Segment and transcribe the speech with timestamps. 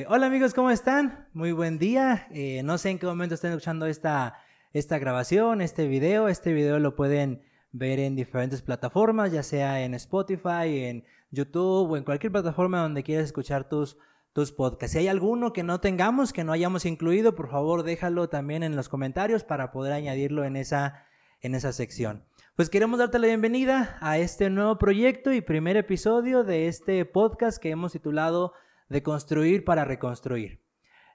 [0.00, 1.28] Eh, hola amigos, ¿cómo están?
[1.34, 2.26] Muy buen día.
[2.30, 4.38] Eh, no sé en qué momento están escuchando esta,
[4.72, 6.28] esta grabación, este video.
[6.28, 7.42] Este video lo pueden
[7.72, 13.02] ver en diferentes plataformas, ya sea en Spotify, en YouTube o en cualquier plataforma donde
[13.02, 13.98] quieras escuchar tus,
[14.32, 14.92] tus podcasts.
[14.92, 18.76] Si hay alguno que no tengamos, que no hayamos incluido, por favor déjalo también en
[18.76, 21.04] los comentarios para poder añadirlo en esa,
[21.42, 22.24] en esa sección.
[22.56, 27.58] Pues queremos darte la bienvenida a este nuevo proyecto y primer episodio de este podcast
[27.58, 28.54] que hemos titulado
[28.90, 30.60] De construir para reconstruir.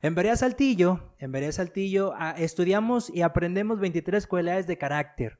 [0.01, 5.39] En Berea Saltillo, en Berea Saltillo ah, estudiamos y aprendemos 23 cualidades de carácter.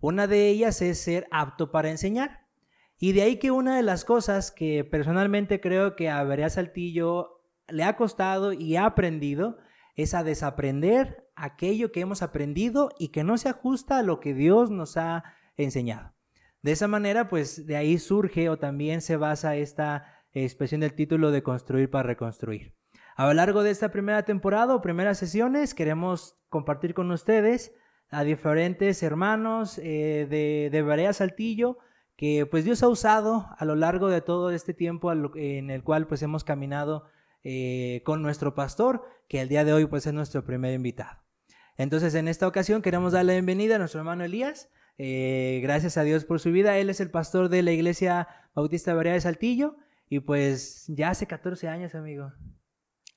[0.00, 2.46] Una de ellas es ser apto para enseñar.
[2.98, 7.42] Y de ahí que una de las cosas que personalmente creo que a Berea Saltillo
[7.68, 9.58] le ha costado y ha aprendido
[9.94, 14.34] es a desaprender aquello que hemos aprendido y que no se ajusta a lo que
[14.34, 15.24] Dios nos ha
[15.56, 16.14] enseñado.
[16.62, 21.30] De esa manera, pues de ahí surge o también se basa esta expresión del título
[21.30, 22.74] de construir para reconstruir.
[23.16, 27.72] A lo largo de esta primera temporada o primeras sesiones queremos compartir con ustedes
[28.10, 31.78] a diferentes hermanos eh, de, de Barea Saltillo
[32.16, 36.06] que pues Dios ha usado a lo largo de todo este tiempo en el cual
[36.06, 37.04] pues hemos caminado
[37.42, 41.22] eh, con nuestro pastor, que el día de hoy pues es nuestro primer invitado.
[41.76, 44.70] Entonces en esta ocasión queremos darle la bienvenida a nuestro hermano Elías.
[44.96, 46.78] Eh, gracias a Dios por su vida.
[46.78, 49.76] Él es el pastor de la iglesia Bautista Berea de Saltillo
[50.14, 52.32] y pues ya hace 14 años, amigo.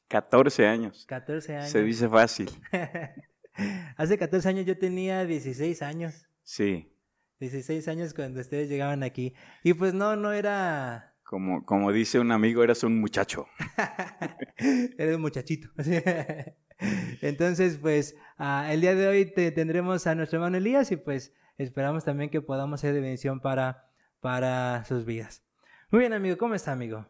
[0.08, 1.06] 14 años.
[1.08, 1.70] 14 años.
[1.70, 2.50] Se dice fácil.
[3.98, 6.28] hace 14 años yo tenía 16 años.
[6.42, 6.92] Sí.
[7.40, 9.36] 16 años cuando ustedes llegaban aquí.
[9.64, 11.14] Y pues no, no era...
[11.22, 13.46] Como, como dice un amigo, eras un muchacho.
[14.58, 15.70] eres un muchachito.
[17.22, 21.32] Entonces, pues, uh, el día de hoy te, tendremos a nuestro hermano Elías y pues
[21.60, 25.47] esperamos también que podamos ser de bendición para, para sus vidas.
[25.90, 27.08] Muy bien, amigo, ¿cómo está, amigo?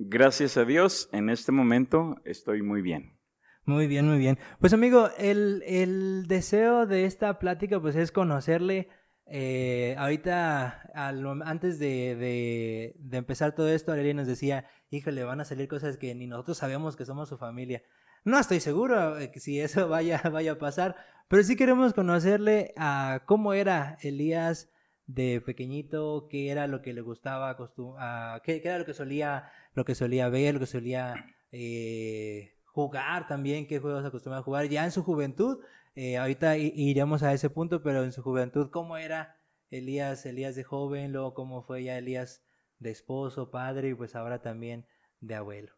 [0.00, 3.20] Gracias a Dios, en este momento estoy muy bien.
[3.64, 4.36] Muy bien, muy bien.
[4.58, 8.88] Pues amigo, el, el deseo de esta plática pues es conocerle.
[9.26, 15.40] Eh, ahorita, al, antes de, de, de, empezar todo esto, Aurelia nos decía, híjole, van
[15.40, 17.84] a salir cosas que ni nosotros sabemos que somos su familia.
[18.24, 20.96] No estoy seguro si eso vaya, vaya a pasar,
[21.28, 24.68] pero sí queremos conocerle a cómo era Elías
[25.14, 27.56] de pequeñito, qué era lo que le gustaba,
[28.44, 31.14] qué, qué, era lo que solía, lo que solía ver, lo que solía
[31.50, 35.58] eh, jugar también, qué juegos acostumbraba a jugar ya en su juventud.
[35.96, 39.36] Eh, ahorita iremos a ese punto, pero en su juventud, ¿cómo era
[39.70, 42.44] Elías, Elías de joven, luego cómo fue ya Elías
[42.78, 44.86] de esposo, padre y pues ahora también
[45.20, 45.72] de abuelo?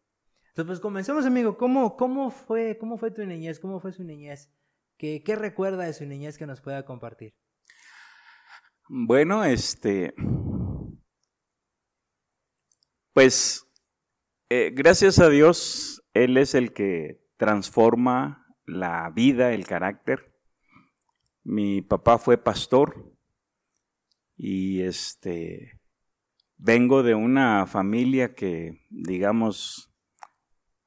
[0.49, 1.57] Entonces, pues comencemos, amigo.
[1.57, 3.59] ¿Cómo, cómo, fue, ¿Cómo fue tu niñez?
[3.59, 4.51] ¿Cómo fue su niñez?
[4.97, 7.33] ¿Qué, ¿Qué recuerda de su niñez que nos pueda compartir?
[8.89, 10.13] Bueno, este.
[13.13, 13.67] Pues,
[14.49, 20.33] eh, gracias a Dios, Él es el que transforma la vida, el carácter.
[21.43, 23.13] Mi papá fue pastor
[24.37, 25.79] y este.
[26.57, 29.93] Vengo de una familia que, digamos,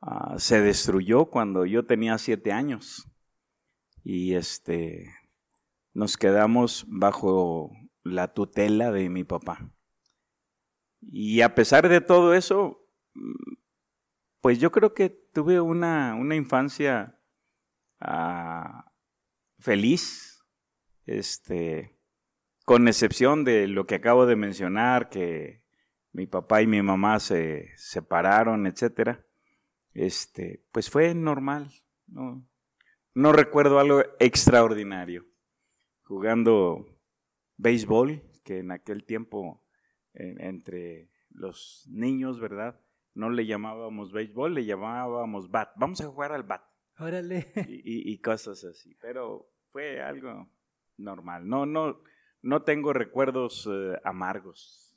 [0.08, 3.10] Ah, se destruyó cuando yo tenía siete años
[4.04, 5.10] y este
[5.94, 7.72] nos quedamos bajo
[8.12, 9.70] la tutela de mi papá.
[11.00, 12.86] Y a pesar de todo eso,
[14.40, 17.18] pues yo creo que tuve una, una infancia
[18.00, 18.92] ah,
[19.58, 20.44] feliz,
[21.06, 21.98] este,
[22.64, 25.62] con excepción de lo que acabo de mencionar, que
[26.12, 29.26] mi papá y mi mamá se separaron, etcétera
[29.96, 31.72] este, pues fue normal,
[32.06, 32.46] no,
[33.14, 35.24] no recuerdo algo extraordinario.
[36.04, 36.86] Jugando
[37.56, 39.62] béisbol, que en aquel tiempo
[40.14, 42.80] entre los niños, ¿verdad?
[43.14, 45.70] No le llamábamos béisbol, le llamábamos bat.
[45.76, 46.62] Vamos a jugar al bat.
[46.98, 47.52] Órale.
[47.68, 50.50] Y, y, cosas así, pero fue algo
[50.96, 51.46] normal.
[51.46, 52.00] No, no,
[52.42, 54.96] no tengo recuerdos eh, amargos.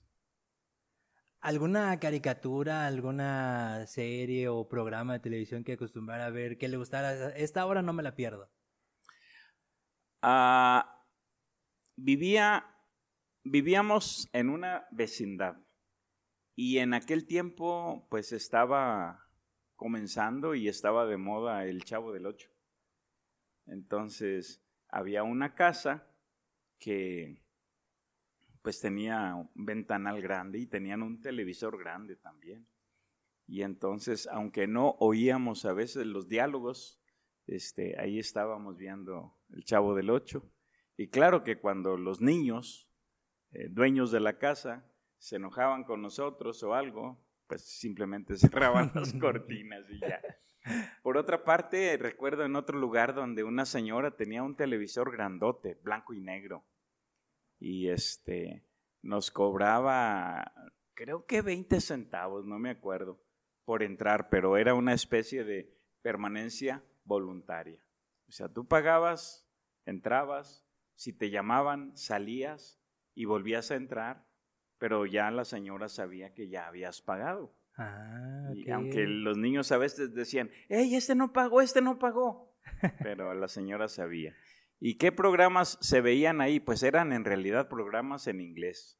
[1.42, 7.30] ¿Alguna caricatura, alguna serie o programa de televisión que acostumbrara a ver, que le gustara?
[7.30, 8.50] Esta hora no me la pierdo.
[10.22, 10.99] Ah,
[12.02, 12.66] vivía,
[13.44, 15.58] vivíamos en una vecindad
[16.56, 19.30] y en aquel tiempo pues estaba
[19.76, 22.50] comenzando y estaba de moda el Chavo del Ocho.
[23.66, 26.08] Entonces había una casa
[26.80, 27.42] que
[28.62, 32.68] pues tenía un ventanal grande y tenían un televisor grande también.
[33.48, 37.02] Y entonces, aunque no oíamos a veces los diálogos,
[37.48, 40.52] este, ahí estábamos viendo el Chavo del Ocho.
[41.00, 42.92] Y claro que cuando los niños,
[43.52, 44.86] eh, dueños de la casa,
[45.18, 50.20] se enojaban con nosotros o algo, pues simplemente cerraban las cortinas y ya.
[51.02, 56.14] Por otra parte, recuerdo en otro lugar donde una señora tenía un televisor grandote, blanco
[56.14, 56.66] y negro,
[57.60, 58.68] y este
[59.02, 60.52] nos cobraba,
[60.96, 63.24] creo que 20 centavos, no me acuerdo,
[63.64, 67.82] por entrar, pero era una especie de permanencia voluntaria.
[68.28, 69.50] O sea, tú pagabas,
[69.86, 70.69] entrabas,
[71.00, 72.78] si te llamaban, salías
[73.16, 74.28] y volvías a entrar,
[74.78, 77.56] pero ya la señora sabía que ya habías pagado.
[77.78, 82.54] Ah, Y aunque los niños a veces decían, hey, este no pagó, este no pagó,
[83.02, 84.36] pero la señora sabía.
[84.78, 86.60] ¿Y qué programas se veían ahí?
[86.60, 89.00] Pues eran en realidad programas en inglés.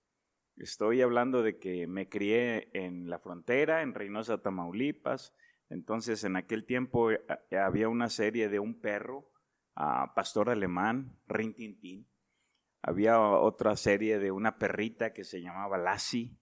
[0.56, 5.36] Estoy hablando de que me crié en la frontera, en Reynosa, Tamaulipas.
[5.70, 7.20] Entonces, en aquel tiempo eh,
[7.62, 9.30] había una serie de un perro,
[9.76, 12.08] pastor alemán, Rin Tin Tin.
[12.82, 16.38] Había otra serie de una perrita que se llamaba Lassie,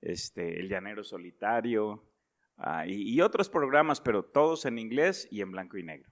[0.00, 2.08] este, El Llanero Solitario,
[2.56, 6.10] ah, y, otros programas, pero todos en inglés y en blanco y negro.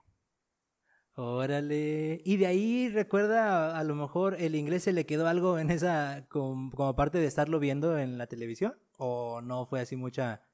[1.15, 2.21] Órale.
[2.25, 6.27] Y de ahí recuerda, a lo mejor el inglés se le quedó algo en esa,
[6.29, 10.45] com- como, parte de estarlo viendo en la televisión, o no fue así mucha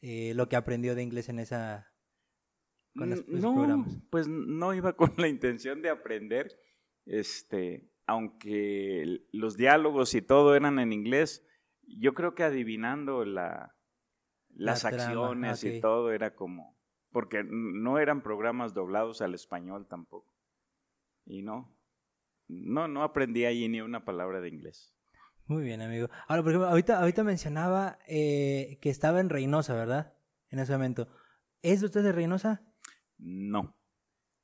[0.00, 1.89] eh, lo que aprendió de inglés en esa,
[2.96, 4.02] con los, esos no, programas.
[4.10, 6.58] pues no iba con la intención de aprender,
[7.06, 11.46] este, aunque los diálogos y todo eran en inglés,
[11.82, 13.76] yo creo que adivinando la,
[14.48, 16.76] las La acciones y todo era como,
[17.10, 20.34] porque no eran programas doblados al español tampoco.
[21.24, 21.76] Y no,
[22.48, 24.94] no, no aprendí allí ni una palabra de inglés.
[25.46, 26.08] Muy bien, amigo.
[26.28, 30.14] Ahora, por ejemplo, ahorita, ahorita mencionaba eh, que estaba en Reynosa, ¿verdad?
[30.48, 31.08] En ese momento.
[31.62, 32.62] ¿Es usted de Reynosa?
[33.20, 33.76] No.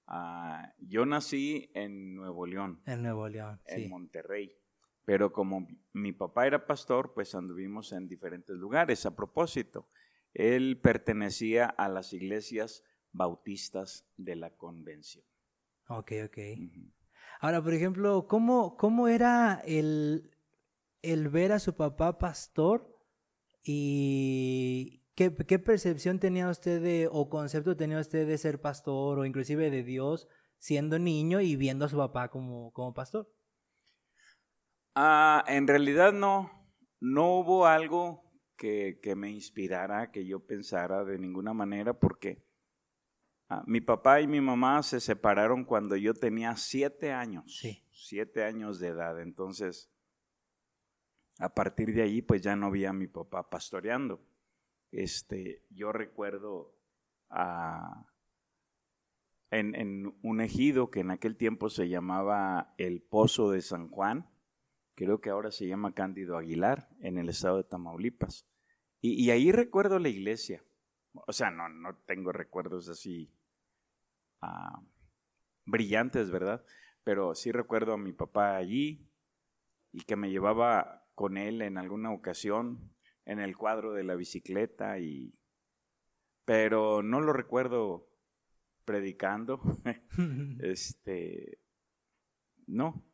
[0.06, 2.80] Ah, yo nací en Nuevo León.
[2.86, 3.88] En Nuevo León, en sí.
[3.88, 4.52] Monterrey.
[5.04, 9.06] Pero como mi- papá era pastor, pues anduvimos en diferentes lugares.
[9.06, 9.88] A propósito,
[10.34, 12.82] él pertenecía a las iglesias
[13.12, 15.24] bautistas de la convención.
[15.88, 16.38] Ok, ok.
[17.40, 20.30] Ahora, por ejemplo, ¿cómo, cómo era el,
[21.02, 22.92] el ver a su papá pastor
[23.62, 29.24] y qué, qué percepción tenía usted de, o concepto tenía usted de ser pastor o
[29.24, 30.28] inclusive de Dios
[30.58, 33.28] siendo niño y viendo a su papá como, como pastor?
[34.94, 36.50] Ah, en realidad no,
[37.00, 38.22] no hubo algo
[38.56, 42.46] que, que me inspirara, que yo pensara de ninguna manera, porque
[43.48, 47.58] ah, mi papá y mi mamá se separaron cuando yo tenía siete años.
[47.60, 47.82] Sí.
[47.90, 49.20] Siete años de edad.
[49.20, 49.90] Entonces,
[51.38, 54.22] a partir de ahí, pues ya no vi a mi papá pastoreando.
[54.90, 56.74] Este, yo recuerdo
[57.28, 58.06] a
[59.50, 64.28] en, un ejido que en aquel tiempo se llamaba el Pozo de San Juan,
[64.94, 68.46] creo que ahora se llama Cándido Aguilar, en el estado de Tamaulipas.
[69.00, 70.64] Y, y ahí recuerdo la iglesia.
[71.26, 73.32] O sea, no, no tengo recuerdos así
[74.40, 74.82] ah,
[75.64, 76.64] brillantes, ¿verdad?
[77.04, 79.08] Pero sí recuerdo a mi papá allí
[79.92, 82.95] y que me llevaba con él en alguna ocasión
[83.26, 85.34] en el cuadro de la bicicleta y
[86.44, 88.08] pero no lo recuerdo
[88.84, 89.60] predicando
[90.60, 91.58] este
[92.66, 93.04] no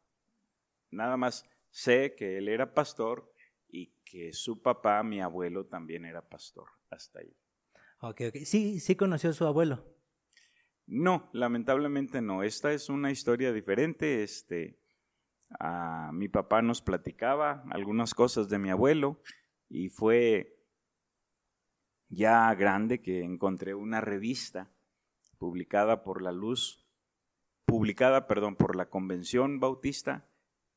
[0.91, 3.33] nada más sé que él era pastor
[3.69, 7.35] y que su papá mi abuelo también era pastor hasta ahí
[8.01, 8.37] ok, ok.
[8.45, 9.97] Sí, sí conoció a su abuelo.
[10.87, 14.79] no lamentablemente no esta es una historia diferente este
[15.59, 19.23] ah, mi papá nos platicaba algunas cosas de mi abuelo
[19.73, 20.55] y fue
[22.11, 24.71] ya grande que encontré una revista
[25.39, 26.87] publicada por la Luz,
[27.65, 30.29] publicada, perdón, por la Convención Bautista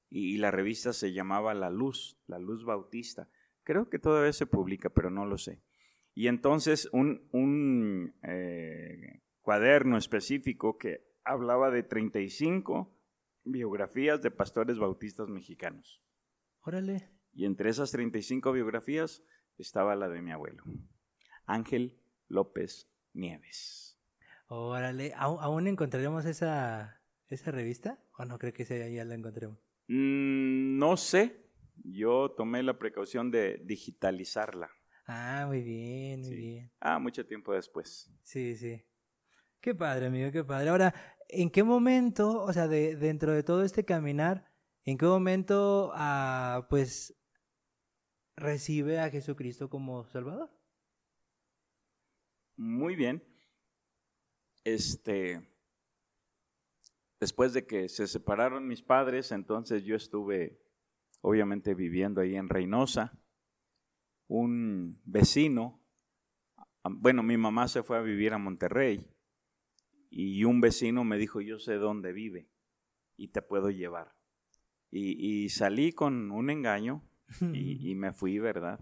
[0.10, 3.28] y, la revista se llamaba La Luz, La Luz Bautista.
[3.64, 5.62] Creo que todavía se publica, pero no lo sé.
[6.14, 12.98] Y entonces un, un eh, cuaderno específico que hablaba de 35
[13.44, 16.02] biografías de pastores bautistas mexicanos.
[16.62, 17.15] Órale.
[17.36, 19.22] Y entre esas 35 biografías
[19.58, 20.64] estaba la de mi abuelo,
[21.46, 24.00] Ángel López Nieves.
[24.48, 25.14] Órale.
[25.16, 28.00] ¿Aún, encontraremos esa, esa revista?
[28.18, 29.58] ¿O no creo que esa ya la encontremos?
[29.88, 31.50] Mm, no sé,
[31.84, 34.70] yo tomé la precaución de digitalizarla.
[35.08, 36.36] Ah, muy bien, muy Sí.
[36.36, 36.72] bien.
[36.80, 38.12] Ah, mucho tiempo después.
[38.24, 38.82] Sí, sí.
[39.62, 40.70] Qué padre, amigo, qué padre.
[40.70, 40.94] Ahora,
[41.28, 44.52] ¿en qué momento, o sea, de, dentro de todo este caminar,
[44.84, 47.16] en qué momento, ah, pues,
[48.36, 50.50] recibe a Jesucristo como Salvador?
[52.58, 53.24] Muy bien.
[54.64, 55.48] Este,
[57.20, 60.62] después de que se separaron mis padres, entonces yo estuve,
[61.22, 63.20] obviamente, viviendo ahí en Reynosa.
[64.28, 65.86] Un vecino
[66.92, 69.08] bueno, mi mamá se fue a vivir a Monterrey
[70.10, 72.48] y un vecino me dijo, yo sé dónde vive
[73.18, 74.16] y te puedo llevar.
[74.92, 77.04] Y, salí con un engaño
[77.54, 78.80] y, y, me fui, ¿verdad?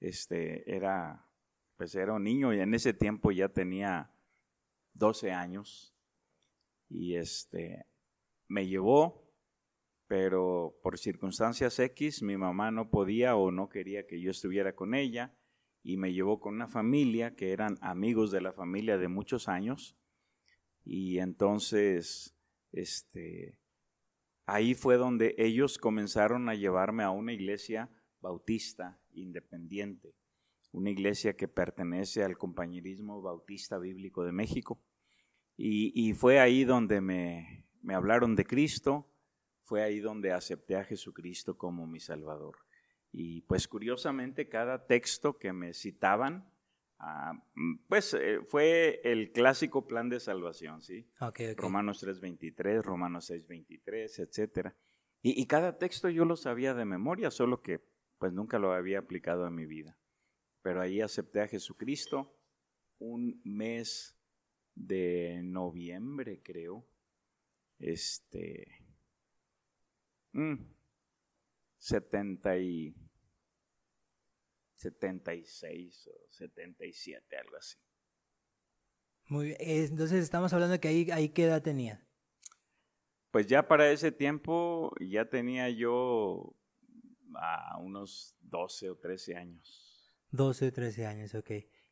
[0.00, 1.28] Este, era,
[1.76, 4.12] pues era un niño y en ese tiempo ya tenía
[4.94, 5.94] 12 años
[6.88, 7.86] y este,
[8.48, 9.32] me llevó,
[10.06, 14.94] pero por circunstancias X mi mamá no podía o no quería que yo estuviera con
[14.94, 15.36] ella
[15.82, 19.96] y me llevó con una familia que eran amigos de la familia de muchos años
[20.84, 22.36] y entonces
[22.72, 23.59] este
[24.50, 27.88] ahí fue donde ellos comenzaron a llevarme a una iglesia
[28.20, 30.16] bautista independiente,
[30.72, 34.82] una iglesia que pertenece al compañerismo bautista bíblico de México.
[35.56, 39.06] Y, fue ahí donde me, me hablaron de Cristo,
[39.62, 42.56] fue ahí donde acepté a Jesucristo como mi Salvador.
[43.12, 46.50] Y pues curiosamente cada texto que me citaban,
[47.00, 47.32] ah,
[47.88, 51.10] pues eh, fue el clásico plan de salvación, ¿sí?
[51.56, 54.74] Romanos 3.23, Romanos 6.23, etc.
[55.22, 57.80] Y, y, cada texto yo lo sabía de memoria, solo que
[58.18, 59.98] pues nunca lo había aplicado a mi vida.
[60.62, 62.36] Pero ahí acepté a Jesucristo
[62.98, 64.16] un mes
[64.74, 66.86] de noviembre, creo.
[67.78, 68.86] Este...
[70.32, 70.62] Mm,
[71.80, 72.94] 70 y
[74.80, 77.76] 76 o 77, algo así.
[79.26, 79.58] Muy bien.
[79.60, 82.04] Entonces estamos hablando de que ahí, ahí qué edad tenía.
[83.30, 86.56] Pues ya para ese tiempo ya tenía yo
[87.34, 90.16] a unos 12 o 13 años.
[90.30, 91.50] 12 o 13 años, ok.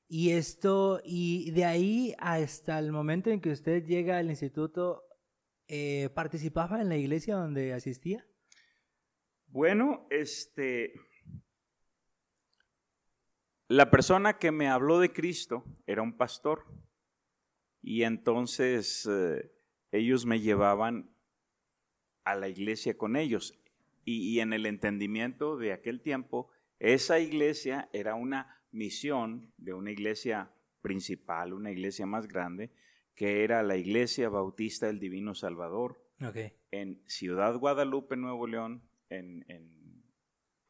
[0.09, 5.05] Y esto, y de ahí hasta el momento en que usted llega al instituto,
[5.69, 8.27] eh, ¿participaba en la iglesia donde asistía?
[9.47, 10.93] Bueno, este,
[13.69, 16.65] la persona que me habló de Cristo era un pastor.
[17.83, 19.53] Y entonces eh,
[19.93, 21.11] ellos me llevaban
[22.25, 23.59] a la iglesia con ellos.
[24.05, 30.51] Y, en el entendimiento de aquel tiempo, esa iglesia era una misión de una iglesia
[30.81, 32.71] principal, una iglesia más grande,
[33.15, 36.03] que era la Iglesia Bautista del Divino Salvador,
[36.71, 39.45] en Ciudad Guadalupe, Nuevo León, en,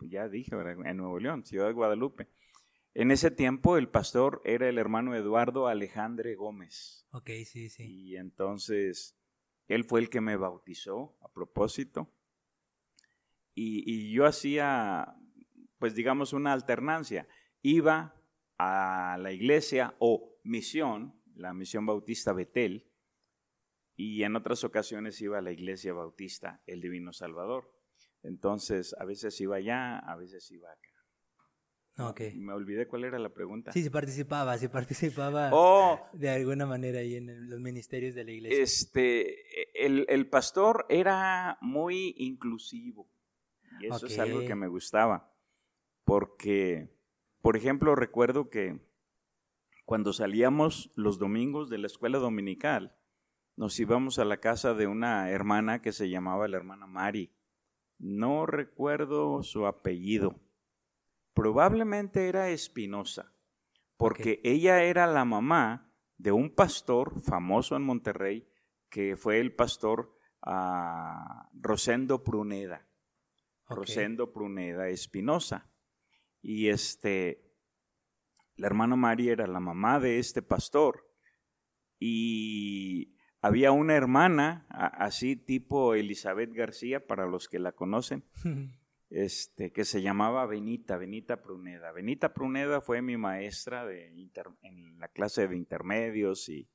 [0.01, 2.27] ya dije, en Nuevo León, Ciudad Guadalupe.
[2.99, 7.07] En ese tiempo el pastor era el hermano Eduardo Alejandre Gómez.
[7.13, 7.85] Ok, sí, sí.
[7.85, 9.17] Y entonces
[9.69, 12.13] él fue el que me bautizó a propósito
[13.55, 15.15] y, yo hacía,
[15.79, 17.29] pues digamos, una alternancia.
[17.63, 18.21] Iba
[18.57, 22.91] a la iglesia o misión, la misión bautista Betel,
[23.95, 27.73] y en otras ocasiones iba a la iglesia bautista El Divino Salvador.
[28.25, 30.98] Entonces, a veces iba allá, a veces iba acá.
[31.99, 32.35] Okay.
[32.37, 33.73] Me olvidé cuál era la pregunta.
[33.73, 35.99] Sí, sí participaba, sí participaba oh.
[36.13, 38.63] de alguna manera ahí en los ministerios de la iglesia.
[38.63, 43.11] Este, el, el pastor era muy inclusivo.
[43.81, 45.33] Y eso es algo que me gustaba,
[46.05, 46.89] porque,
[47.43, 48.81] por ejemplo, recuerdo que
[49.85, 52.97] cuando salíamos los domingos de la escuela dominical,
[53.57, 57.33] nos íbamos a la casa de una hermana que se llamaba la hermana Mari.
[57.99, 60.41] No recuerdo su apellido.
[61.39, 63.33] Probablemente era Espinosa,
[63.97, 68.51] porque ella era la mamá de un pastor famoso en Monterrey,
[68.91, 72.89] que fue el pastor ah, Rosendo Pruneda.
[73.69, 75.71] Rosendo Pruneda Espinosa.
[76.43, 77.55] Y este,
[78.57, 81.09] la hermana María era la mamá de este pastor.
[82.01, 88.25] Y había una hermana, así tipo Elizabeth García, para los que la conocen,
[89.11, 91.93] este, que se llamaba Benita, Benita Pruneda.
[91.93, 94.09] Benita Pruneda fue mi maestra de
[94.63, 96.69] en la clase de intermedios y,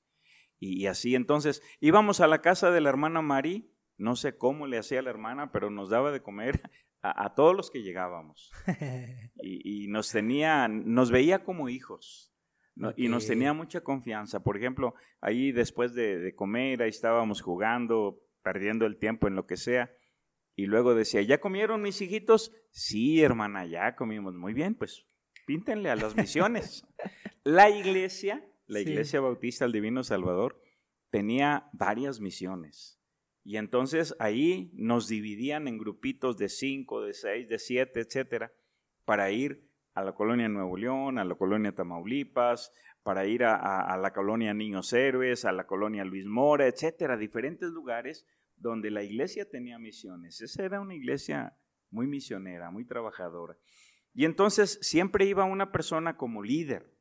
[0.59, 1.15] y, así.
[1.15, 3.63] Entonces íbamos a la casa de la hermana María
[3.97, 6.61] no sé cómo le hacía la hermana, pero nos daba de comer
[7.01, 8.51] a, todos los que llegábamos.
[9.45, 12.31] Y, nos tenía, nos veía como hijos.
[12.95, 14.41] Y nos tenía mucha confianza.
[14.41, 19.57] Por ejemplo, ahí después de, comer, ahí estábamos jugando, perdiendo el tiempo en lo que
[19.57, 19.91] sea.
[20.55, 22.51] Y luego decía, ¿ya comieron mis hijitos?
[22.69, 24.35] Sí, hermana, ya comimos.
[24.35, 25.05] Muy bien, pues
[25.45, 26.85] píntenle a las misiones.
[27.43, 30.61] la iglesia, la iglesia bautista del Divino Salvador,
[31.09, 32.99] tenía varias misiones.
[33.43, 38.53] Y entonces ahí nos dividían en grupitos de cinco, de seis, de siete, etcétera,
[39.05, 42.71] para ir a la colonia Nuevo León, a la colonia Tamaulipas,
[43.03, 48.25] para ir a, la colonia Niños Héroes, a la colonia Luis Mora, etcétera, diferentes lugares
[48.63, 50.41] donde la iglesia tenía misiones.
[50.41, 51.55] Esa era una iglesia
[51.91, 53.57] muy misionera, muy trabajadora.
[54.13, 56.91] Y entonces siempre iba una persona como líder.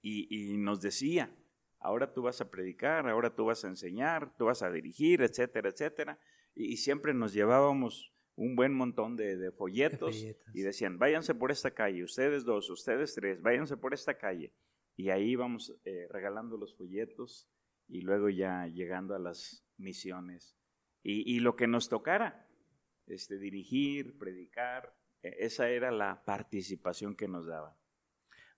[0.00, 1.34] y, nos decía,
[1.80, 5.68] ahora tú vas a predicar, ahora tú vas a enseñar, tú vas a dirigir, etcétera,
[5.68, 6.18] etcétera.
[6.54, 10.24] Y, siempre nos llevábamos un buen montón de, folletos,
[10.54, 14.52] y decían, váyanse por esta calle, ustedes dos, ustedes tres, váyanse por esta calle.
[14.96, 17.48] Y ahí íbamos eh, regalando los folletos
[17.88, 20.56] y luego ya llegando a las misiones.
[21.02, 22.46] Y, y lo que nos tocara,
[23.06, 27.76] este, dirigir, predicar, e, esa era la participación que nos daba.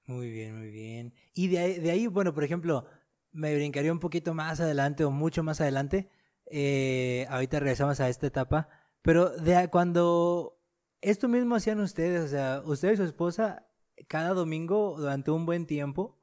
[0.06, 1.14] Muy bien, muy bien.
[1.34, 2.87] Y de ahí, bueno, por ejemplo,
[3.32, 6.10] me brincaría un poquito más adelante o mucho más adelante.
[6.46, 8.68] Eh, ahorita regresamos a esta etapa.
[9.02, 10.60] Pero de cuando
[11.00, 13.66] esto mismo hacían ustedes, o sea, usted y su esposa,
[14.08, 16.19] cada domingo durante un buen tiempo,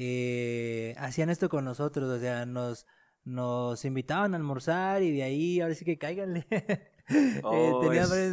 [0.00, 2.86] eh, hacían esto con nosotros, o sea, nos,
[3.24, 6.46] nos invitaban a almorzar y de ahí, ahora sí que cáiganle.
[7.10, 7.86] Eh, oh,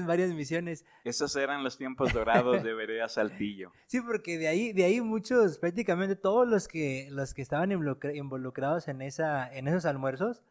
[0.06, 0.84] varias, misiones.
[1.06, 3.72] Esos eran los tiempos dorados de Berea Saltillo.
[3.88, 8.90] sí, porque de ahí, de ahí muchos, prácticamente todos los que, los que estaban involucrados
[8.90, 10.44] en, esa, en esos almuerzos,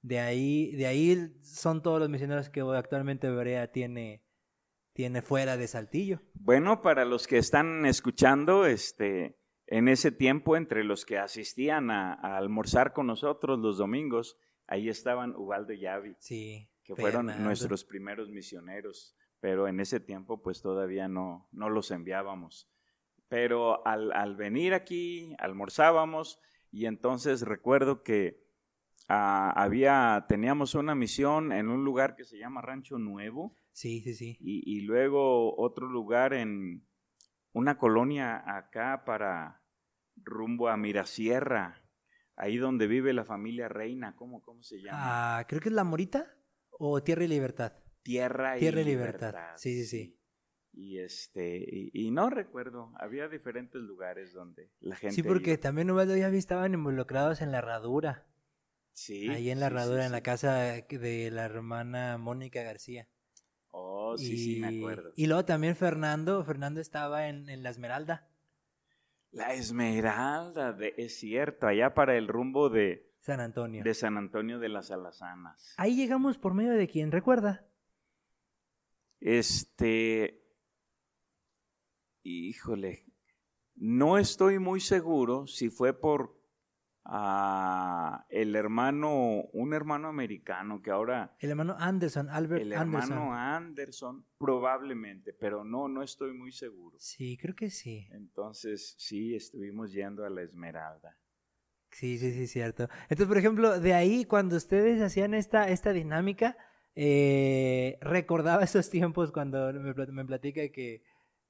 [0.00, 4.22] de ahí, de ahí son todos los misioneros que actualmente Berea tiene,
[4.94, 6.22] tiene fuera de Saltillo.
[6.32, 12.14] Bueno, para los que están escuchando, este, en ese tiempo, entre los que asistían a,
[12.14, 18.30] almorzar con nosotros los domingos, ahí estaban Ubaldo y Yavi, sí, que fueron nuestros primeros
[18.30, 22.70] misioneros, pero en ese tiempo pues todavía no, no los enviábamos.
[23.28, 28.40] Pero al, al venir aquí, almorzábamos y entonces recuerdo que
[29.08, 33.56] ah, había, teníamos una misión en un lugar que se llama Rancho Nuevo.
[33.72, 34.36] Sí, sí, sí.
[34.40, 36.85] Y, y luego otro lugar en
[37.56, 39.62] una colonia acá para
[40.14, 41.82] rumbo a Mirasierra,
[42.36, 45.38] ahí donde vive la familia Reina, ¿cómo, cómo se llama?
[45.38, 46.36] Ah, creo que es La Morita
[46.70, 47.72] o Tierra y Libertad.
[48.02, 49.34] Tierra y, Tierra y libertad.
[49.56, 50.20] Sí, sí, sí.
[50.74, 55.14] Y este, y, no recuerdo, había diferentes lugares donde la gente.
[55.14, 58.26] Sí, porque también Ubaldo ya estaban involucrados en la herradura.
[58.92, 59.30] Sí.
[59.30, 63.08] Ahí en la herradura, en la casa de la hermana Mónica García.
[63.78, 65.12] Oh, sí, sí, me acuerdo.
[65.16, 68.26] Y luego también Fernando, Fernando estaba en, la Esmeralda.
[69.32, 73.84] La Esmeralda, es cierto, allá para el rumbo de San Antonio.
[73.84, 75.74] De San Antonio de las Alazanas.
[75.76, 77.66] Ahí llegamos por medio de quién, ¿recuerda?
[79.20, 80.42] Este,
[82.22, 83.04] híjole,
[83.74, 86.35] no estoy muy seguro si fue por
[87.08, 91.36] a el hermano, un hermano americano que ahora...
[91.38, 94.24] El hermano Anderson, Albert El hermano Anderson.
[94.38, 96.96] probablemente, pero no, no estoy muy seguro.
[96.98, 98.08] Sí, creo que sí.
[98.10, 101.16] Entonces, sí, estuvimos yendo a la Esmeralda.
[101.92, 102.88] Sí, sí, sí, cierto.
[103.02, 106.56] Entonces, por ejemplo, de ahí, cuando ustedes hacían esta, esta dinámica,
[106.96, 111.04] eh, recordaba esos tiempos cuando me, me platica que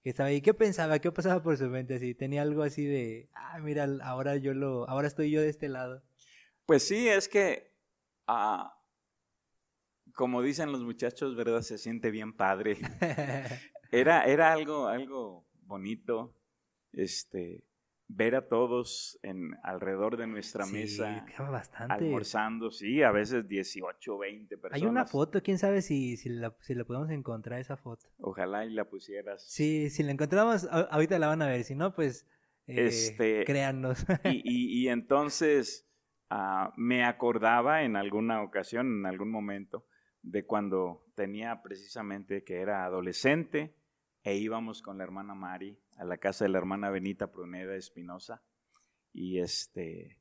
[0.07, 0.40] que estaba ahí.
[0.40, 1.01] ¿Qué pensaba?
[1.01, 1.99] ¿Qué pasaba por su mente?
[1.99, 5.69] Si tenía algo así de, ah, mira, ahora yo lo, ahora estoy yo de este
[5.69, 6.01] lado.
[6.64, 7.75] Pues sí, es que,
[8.29, 8.81] ah,
[10.14, 11.61] como dicen los muchachos, ¿verdad?
[11.62, 12.79] Se siente bien padre.
[13.90, 16.37] era, era algo, algo bonito,
[16.92, 17.64] este,
[18.09, 21.95] ver a todos en alrededor de nuestra mesa bastante.
[21.95, 24.83] almorzando, sí, a veces 18, 20 personas.
[24.83, 28.07] Hay una foto, quién sabe si, si, la, si la podemos encontrar esa foto.
[28.19, 29.42] Ojalá y la pusieras.
[29.42, 32.27] Sí, si la encontramos, ahorita la van a ver, si no, pues
[32.66, 34.05] eh, este, créannos.
[34.25, 35.88] y, y, entonces
[36.31, 39.85] ah, me acordaba en alguna ocasión, en algún momento,
[40.23, 43.75] de cuando tenía precisamente que era adolescente
[44.23, 48.42] e íbamos con la hermana Mari a la casa de la hermana Benita Pruneda Espinosa
[49.12, 50.20] y este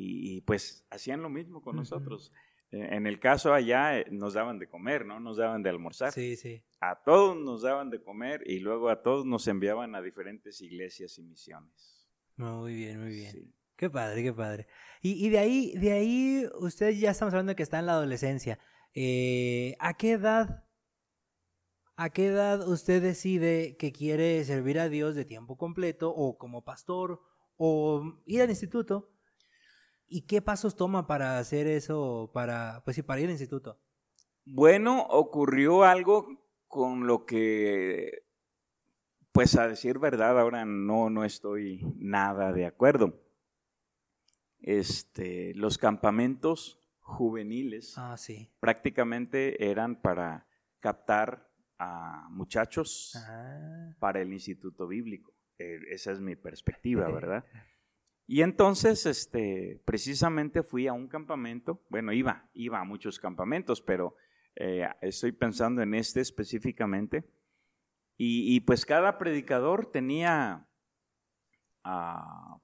[0.00, 2.32] y, pues hacían lo mismo con nosotros.
[2.70, 5.18] E, en el caso allá eh, nos daban de comer, ¿no?
[5.18, 6.12] Nos daban de almorzar.
[6.12, 6.62] Sí, sí.
[6.78, 11.18] A todos nos daban de comer y luego a todos nos enviaban a diferentes iglesias
[11.18, 12.08] y misiones.
[12.36, 13.52] Muy bien, muy bien.
[13.74, 14.68] Qué padre, qué padre.
[15.02, 17.92] Y, y, de ahí, de ahí, usted ya estamos hablando de que está en la
[17.92, 18.60] adolescencia.
[18.94, 20.64] Eh, ¿A qué edad
[22.00, 26.62] ¿A qué edad usted decide que quiere servir a Dios de tiempo completo o como
[26.62, 27.20] pastor
[27.56, 29.10] o ir al instituto?
[30.06, 33.80] ¿Y qué pasos toma para hacer eso, para, pues sí, para ir al instituto?
[34.44, 36.28] Bueno, ocurrió algo
[36.68, 38.22] con lo que,
[39.32, 43.20] pues a decir verdad, ahora no, no estoy nada de acuerdo.
[44.60, 48.52] Este, los campamentos juveniles ah, sí.
[48.60, 50.46] prácticamente eran para
[50.78, 51.47] captar
[51.78, 53.94] a muchachos ah.
[53.98, 55.32] para el Instituto Bíblico.
[55.58, 57.44] Eh, esa es mi perspectiva, ¿verdad?
[58.26, 64.16] Y entonces, este, precisamente fui a un campamento, bueno, iba, iba a muchos campamentos, pero
[64.56, 67.24] eh, estoy pensando en este específicamente.
[68.20, 70.68] Y, pues cada predicador tenía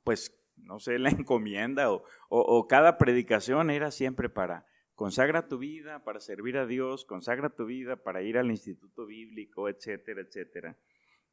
[0.02, 1.90] pues, no sé, la encomienda
[2.28, 7.66] o, cada predicación era siempre para consagra tu vida para servir a Dios, consagra tu
[7.66, 10.78] vida para ir al instituto bíblico, etcétera, etcétera.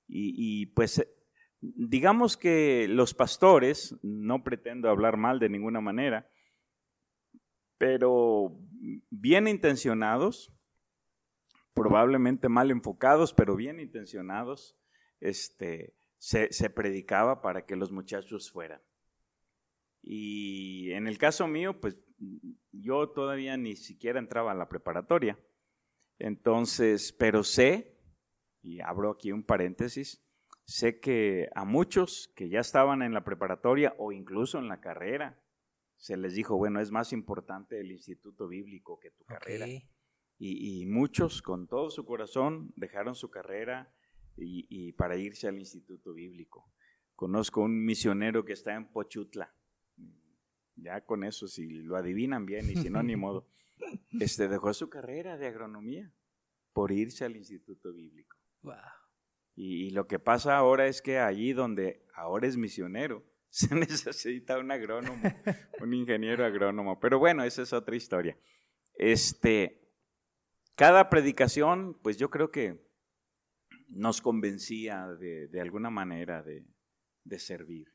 [0.07, 1.07] Y, pues
[1.61, 6.29] digamos que los pastores, no pretendo hablar mal de ninguna manera,
[7.77, 8.57] pero
[9.09, 10.51] bien intencionados,
[11.73, 14.75] probablemente mal enfocados, pero bien intencionados,
[15.19, 18.81] este, se, predicaba para que los muchachos fueran.
[20.03, 21.97] Y en el caso mío, pues
[22.71, 25.39] yo todavía ni siquiera entraba a la preparatoria.
[26.19, 27.97] Entonces, pero sé,
[28.61, 30.23] y abro aquí un paréntesis,
[30.65, 35.41] sé que a muchos que ya estaban en la preparatoria o incluso en la carrera,
[35.97, 39.67] se les dijo, bueno, es más importante el instituto bíblico que tu carrera.
[40.43, 43.93] Y, muchos con todo su corazón dejaron su carrera
[44.35, 46.71] y, para irse al instituto bíblico.
[47.15, 49.53] Conozco un misionero que está en Pochutla.
[50.81, 53.47] Ya con eso, si lo adivinan bien y si no, ni modo.
[54.19, 56.13] Este, dejó su carrera de agronomía
[56.71, 58.37] por irse al instituto bíblico.
[59.55, 64.59] Y, y, lo que pasa ahora es que allí donde ahora es misionero, se necesita
[64.59, 65.21] un agrónomo,
[65.81, 66.99] un ingeniero agrónomo.
[66.99, 68.37] Pero bueno, esa es otra historia.
[68.93, 69.81] Este,
[70.75, 72.81] cada predicación, pues yo creo que
[73.89, 77.87] nos convencía de, alguna manera de, servir.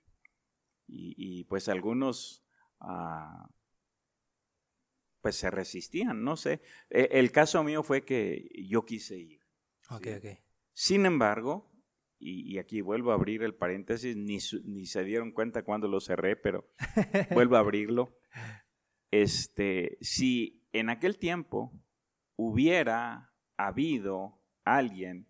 [0.88, 2.45] Y, pues algunos
[5.20, 6.60] pues se resistían, no sé.
[6.90, 9.40] E, el caso mío fue que yo quise ir.
[10.72, 11.72] Sin embargo,
[12.18, 16.36] y, aquí vuelvo a abrir el paréntesis, ni, ni se dieron cuenta cuando lo cerré,
[16.36, 16.70] pero
[17.30, 18.16] vuelvo a abrirlo.
[19.10, 21.72] Este, si en aquel tiempo
[22.36, 25.28] hubiera habido alguien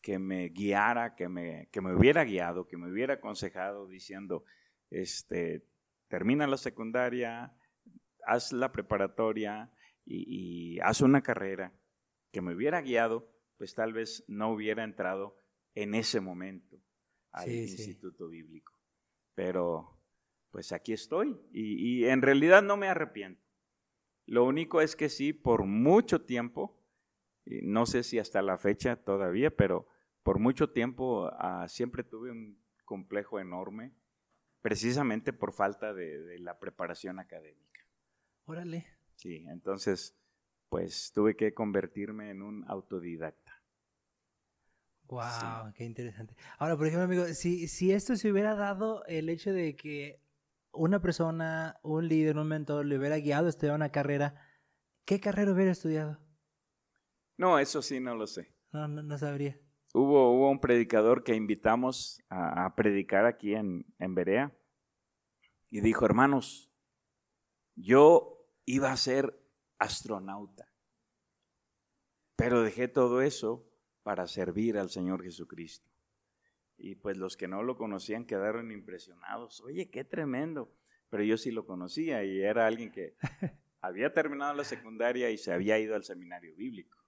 [0.00, 4.44] que me guiara, que me, que me hubiera guiado, que me hubiera aconsejado diciendo,
[4.90, 5.66] este,
[6.08, 7.56] termina la secundaria,
[8.26, 9.72] haz la preparatoria
[10.04, 11.72] y, y haz una carrera,
[12.32, 15.36] que me hubiera guiado, pues tal vez no hubiera entrado
[15.74, 16.82] en ese momento
[17.32, 18.72] al Instituto Bíblico.
[19.34, 19.96] Pero
[20.50, 23.44] pues aquí estoy y, en realidad no me arrepiento.
[24.24, 26.82] Lo único es que sí, por mucho tiempo,
[27.44, 29.86] no sé si hasta la fecha todavía, pero
[30.22, 33.94] por mucho tiempo ah, siempre tuve un complejo enorme,
[34.66, 37.86] precisamente por falta de, de, la preparación académica.
[38.46, 38.84] Órale.
[39.14, 40.18] Sí, entonces,
[40.68, 43.62] pues tuve que convertirme en un autodidacta.
[45.04, 46.34] Wow, qué interesante.
[46.58, 50.20] Ahora, por ejemplo, amigo, si, si esto se hubiera dado el hecho de que
[50.72, 54.34] una persona, un líder, un mentor le hubiera guiado a estudiar una carrera,
[55.04, 56.18] ¿qué carrera hubiera estudiado?
[57.36, 58.52] No, eso sí no lo sé.
[58.72, 59.60] No, no, sabría.
[59.94, 64.52] Hubo, hubo un predicador que invitamos a, predicar aquí en, en Berea
[65.70, 66.70] y dijo, hermanos,
[67.74, 69.38] yo iba a ser
[69.78, 70.72] astronauta,
[72.36, 73.66] pero dejé todo eso
[74.02, 75.90] para servir al Señor Jesucristo.
[76.78, 79.60] Y pues los que no lo conocían quedaron impresionados.
[79.62, 80.72] Oye, qué tremendo.
[81.08, 83.16] Pero yo sí lo conocía y era alguien que
[83.80, 86.98] había terminado la secundaria y se había ido al seminario bíblico.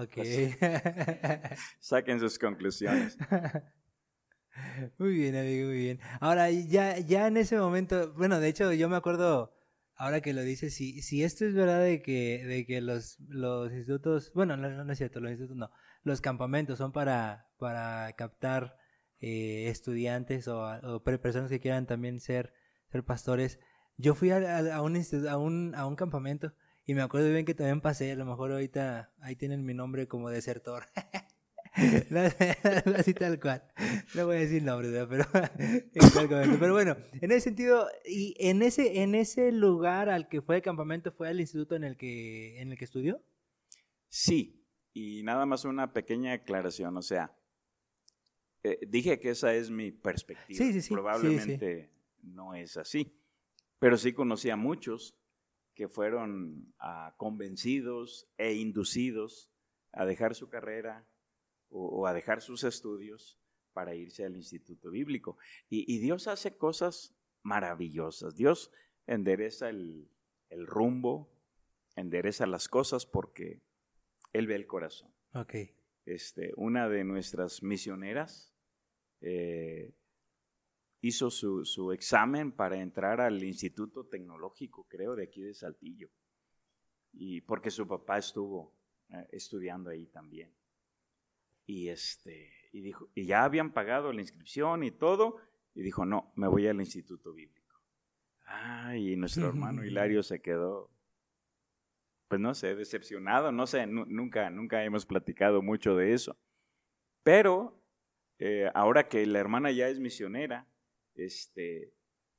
[0.00, 0.16] Ok.
[1.80, 3.18] saquen sus conclusiones.
[4.98, 6.00] Muy bien, amigo, muy bien.
[6.20, 9.54] Ahora, ya, ya en ese momento, bueno, de hecho, yo me acuerdo,
[9.96, 13.72] ahora que lo dices, si, si esto es verdad de que, de que los, los
[13.72, 15.70] institutos, bueno, no, no es cierto, los institutos no,
[16.02, 18.76] los campamentos son para, para captar
[19.20, 22.52] eh, estudiantes o, personas que quieran también ser,
[22.88, 23.58] ser pastores.
[23.96, 24.96] Yo fui a, a, un,
[25.28, 26.52] a, un, a un campamento
[26.84, 30.08] y me acuerdo bien que también pasé, a lo mejor ahorita ahí tienen mi nombre
[30.08, 30.84] como desertor.
[32.96, 33.62] Así tal cual.
[34.14, 35.24] No voy a decir nombre, pero
[36.60, 40.62] Pero bueno, en ese sentido, y en ese, en ese lugar al que fue el
[40.62, 43.22] campamento, ¿fue el instituto en el que, en el que estudió?
[44.08, 47.34] Sí, y nada más una pequeña aclaración, o sea,
[48.62, 50.58] eh, dije que esa es mi perspectiva.
[50.58, 50.92] Sí, sí, sí.
[50.92, 51.90] Probablemente
[52.22, 53.18] no es así,
[53.78, 55.16] pero sí conocí a muchos
[55.74, 59.50] que fueron ah, convencidos e inducidos
[59.92, 61.06] a dejar su carrera
[61.68, 63.38] o, a dejar sus estudios
[63.72, 65.38] para irse al instituto bíblico.
[65.70, 68.36] Y, Dios hace cosas maravillosas.
[68.36, 68.70] Dios
[69.06, 70.10] endereza el,
[70.50, 71.32] el rumbo,
[71.96, 73.62] endereza las cosas porque
[74.32, 75.10] él ve el corazón.
[75.34, 75.54] Ok.
[76.04, 78.52] Este, una de nuestras misioneras
[79.22, 79.94] eh,
[81.02, 86.08] hizo su, examen para entrar al Instituto Tecnológico, creo, de aquí de Saltillo.
[87.12, 88.72] Y porque su papá estuvo
[89.10, 90.50] eh, estudiando ahí también.
[91.66, 95.38] Y este, y dijo, y ya habían pagado la inscripción y todo,
[95.74, 97.80] y dijo, no, me voy al instituto bíblico.
[98.46, 100.88] Ay, y nuestro hermano Hilario se quedó,
[102.28, 106.36] pues no sé, decepcionado, no sé, nunca, nunca hemos platicado mucho de eso.
[107.24, 107.82] Pero
[108.38, 110.68] eh, ahora que la hermana ya es misionera,
[111.14, 111.94] este,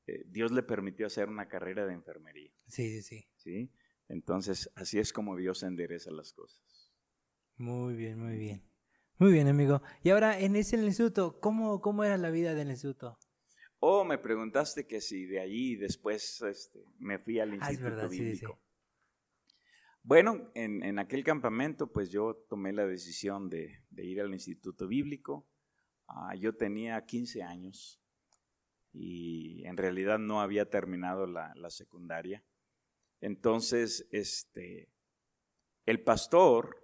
[0.07, 2.51] eh, Dios le permitió hacer una carrera de enfermería.
[2.67, 3.27] Sí, sí, sí.
[3.35, 3.71] ¿Sí?
[4.09, 6.93] Entonces, así es como Dios endereza las cosas.
[7.57, 8.63] Muy bien, muy bien.
[9.17, 9.81] Muy bien, amigo.
[10.03, 13.17] Y ahora, en ese instituto, ¿cómo, cómo era la vida del instituto?
[13.79, 18.59] Oh, me preguntaste que si de allí después este, me fui al ah, instituto bíblico.
[20.01, 24.87] Bueno, en, en, aquel campamento, pues yo tomé la decisión de, de ir al instituto
[24.87, 25.49] bíblico.
[26.07, 28.02] Ah, yo tenía 15 años
[28.93, 32.43] y en realidad no había terminado la, la secundaria.
[33.21, 34.89] Entonces, este,
[35.85, 36.83] el pastor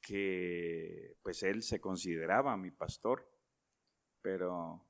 [0.00, 3.28] que pues él se consideraba mi pastor,
[4.22, 4.86] pero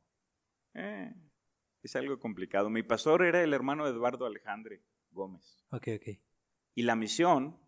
[0.74, 1.14] eh,
[1.82, 2.68] es algo complicado.
[2.68, 5.64] Mi pastor era el hermano Eduardo Alejandre Gómez.
[5.70, 6.18] Ok, ok.
[6.74, 7.58] Y la misión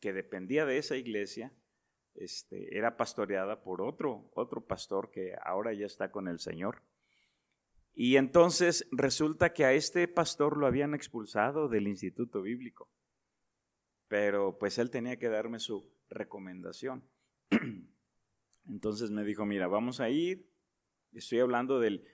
[0.00, 1.52] que dependía de esa iglesia
[2.14, 6.82] este, era pastoreada por otro, otro pastor que ahora ya está con el Señor.
[7.94, 12.90] Y entonces resulta que a este pastor lo habían expulsado del instituto bíblico.
[14.08, 17.08] Pero pues él tenía que darme su recomendación.
[18.68, 20.48] Entonces me dijo, mira, vamos a ir,
[21.12, 22.04] estoy hablando del,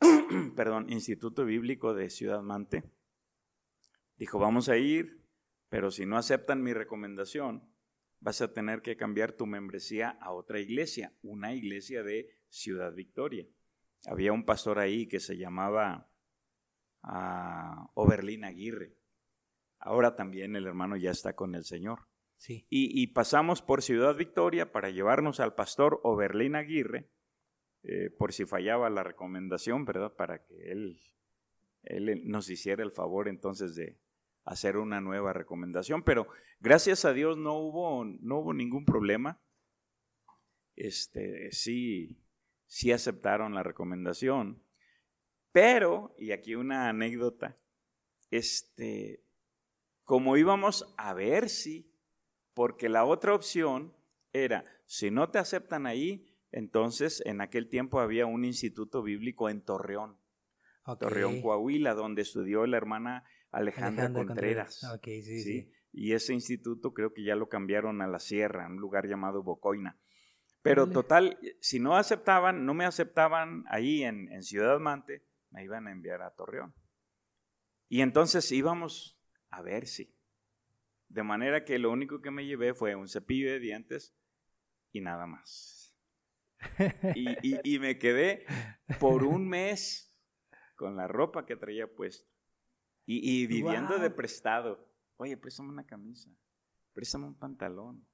[0.56, 2.82] perdón, Instituto Bíblico de Ciudad Mante.
[4.16, 5.22] Dijo, vamos a ir,
[5.68, 7.68] pero si no aceptan mi recomendación,
[8.20, 13.46] vas a tener que cambiar tu membresía a otra iglesia, una iglesia de Ciudad Victoria.
[14.06, 16.08] Había un pastor ahí que se llamaba
[17.02, 18.96] uh, Oberlin Aguirre.
[19.78, 22.06] Ahora también el hermano ya está con el Señor.
[22.68, 27.08] Y, pasamos por Ciudad Victoria para llevarnos al pastor Oberlin Aguirre,
[27.82, 30.12] eh, por si fallaba la recomendación, ¿verdad?
[30.14, 31.00] Para que él,
[31.84, 33.98] él nos hiciera el favor entonces de
[34.44, 36.02] hacer una nueva recomendación.
[36.02, 36.26] Pero
[36.60, 39.40] gracias a Dios no hubo, no hubo ningún problema.
[40.76, 42.18] Este, sí,
[42.74, 44.60] sí aceptaron la recomendación.
[45.52, 47.56] Pero, y aquí una anécdota,
[48.32, 49.22] este,
[50.02, 51.94] como íbamos a ver si
[52.52, 53.94] porque la otra opción
[54.32, 59.64] era, si no te aceptan ahí, entonces en aquel tiempo había un instituto bíblico en
[59.64, 60.18] Torreón,
[60.98, 64.82] Torreón, Coahuila, donde estudió la hermana Alejandra, Contreras.
[65.04, 69.44] sí, Y ese instituto creo que ya lo cambiaron a la Sierra, un lugar llamado
[69.44, 69.96] Bocoina.
[70.64, 75.86] Pero total, si no aceptaban, no me aceptaban ahí en, en Ciudad Mante, me iban
[75.86, 76.74] a enviar a Torreón.
[77.90, 80.16] Y entonces íbamos a ver si.
[81.08, 84.16] De manera que lo único que me llevé fue un cepillo de dientes
[84.90, 85.94] y nada más.
[87.14, 88.46] Y, me quedé
[88.98, 90.16] por un mes
[90.76, 92.26] con la ropa que traía puesta
[93.04, 94.90] y, viviendo de prestado.
[95.16, 96.30] Oye, préstame una camisa,
[96.94, 98.08] préstame un pantalón.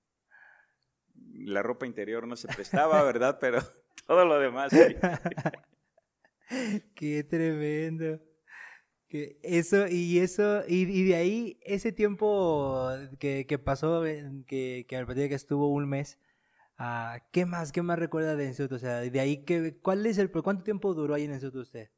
[1.35, 3.39] La ropa interior no se prestaba, ¿verdad?
[3.41, 3.61] Pero
[4.07, 4.73] todo lo demás.
[6.95, 8.21] Qué tremendo.
[9.09, 14.05] Que eso, y eso, y, de ahí, ese tiempo que, pasó,
[14.47, 16.21] que, que al partir que estuvo un mes,
[16.79, 18.77] uh, ¿qué más, qué más recuerda de instituto?
[18.77, 21.61] O sea, de ahí, que, ¿cuál es el, cuánto tiempo duró ahí en el instituto
[21.61, 21.91] usted?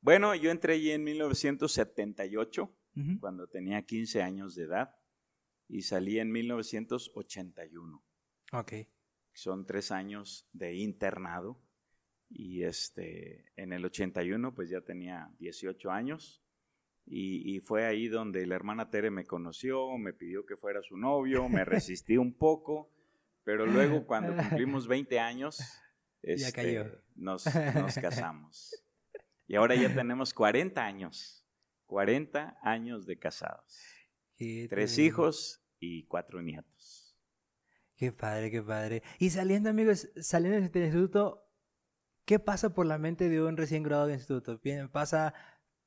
[0.00, 2.70] Bueno, yo entré allí en 1978,
[3.20, 4.94] cuando tenía 15 años de edad,
[5.68, 8.02] y salí en 1981.
[8.52, 8.72] Ok.
[9.32, 11.60] Son tres años de internado.
[12.28, 16.42] Y este, en el 81 pues ya tenía 18 años
[17.08, 21.48] y, fue ahí donde la hermana Tere me conoció, me pidió que fuera su novio,
[21.48, 22.90] me resistí un poco,
[23.44, 25.58] pero luego cuando cumplimos 20 años
[26.22, 28.84] este, nos, nos casamos.
[29.46, 31.46] Y ahora ya tenemos 40 años,
[31.86, 33.80] 40 años de casados.
[34.36, 36.75] Tres hijos y cuatro nietos.
[37.96, 39.02] Qué padre, qué padre.
[39.18, 41.46] Y saliendo, amigos, saliendo del instituto,
[42.26, 44.60] ¿Qué pasa por la mente de un recién graduado de instituto?
[44.90, 45.32] Pasa,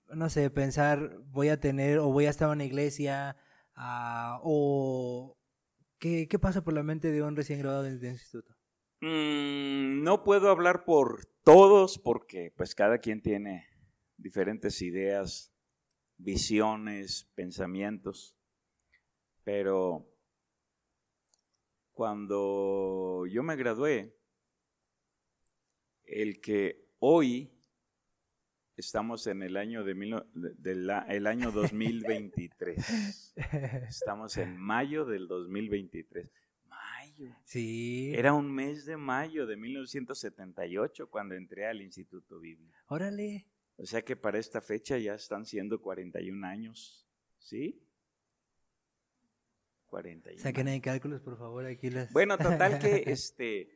[0.08, 3.36] no sé, pensar, voy a tener o voy a estar en una iglesia,
[3.76, 5.38] uh, o
[6.00, 8.56] ¿qué, ¿qué, pasa por la mente de un recién graduado de, instituto?
[9.02, 13.68] Mm, no puedo hablar por todos porque pues cada quien tiene
[14.16, 15.54] diferentes ideas,
[16.16, 18.38] visiones, pensamientos,
[19.44, 20.10] pero
[22.00, 24.16] cuando yo me gradué,
[26.06, 27.52] el que hoy
[28.78, 29.92] estamos en el año de,
[31.10, 33.34] el año 2023.
[33.90, 36.32] Estamos en mayo del 2023.
[36.70, 37.36] mayo.
[37.44, 38.14] Sí.
[38.16, 42.78] Era un mes de mayo de 1978 cuando entré al Instituto Bíblico.
[42.88, 43.46] Órale.
[43.76, 47.06] O sea que para esta fecha ya están siendo 41 años.
[47.40, 47.84] ¿Sí?
[49.90, 50.40] 41.
[50.42, 52.12] Saquen ahí cálculos, por favor, aquí las...
[52.14, 53.70] Bueno, total que este,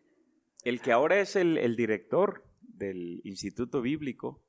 [0.63, 4.45] el que ahora es el, el director del Instituto Bíblico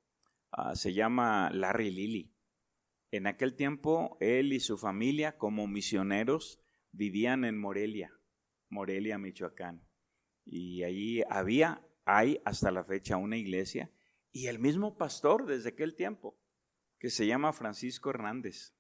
[0.53, 2.35] ah, se llama Larry Lilly.
[3.11, 8.13] En aquel tiempo, él y su familia, como misioneros, vivían en Morelia,
[8.69, 9.87] Morelia, Michoacán.
[10.45, 13.91] Y allí había, hay hasta la fecha una iglesia
[14.33, 16.37] y el mismo pastor desde aquel tiempo,
[16.99, 18.74] que se llama Francisco Hernández.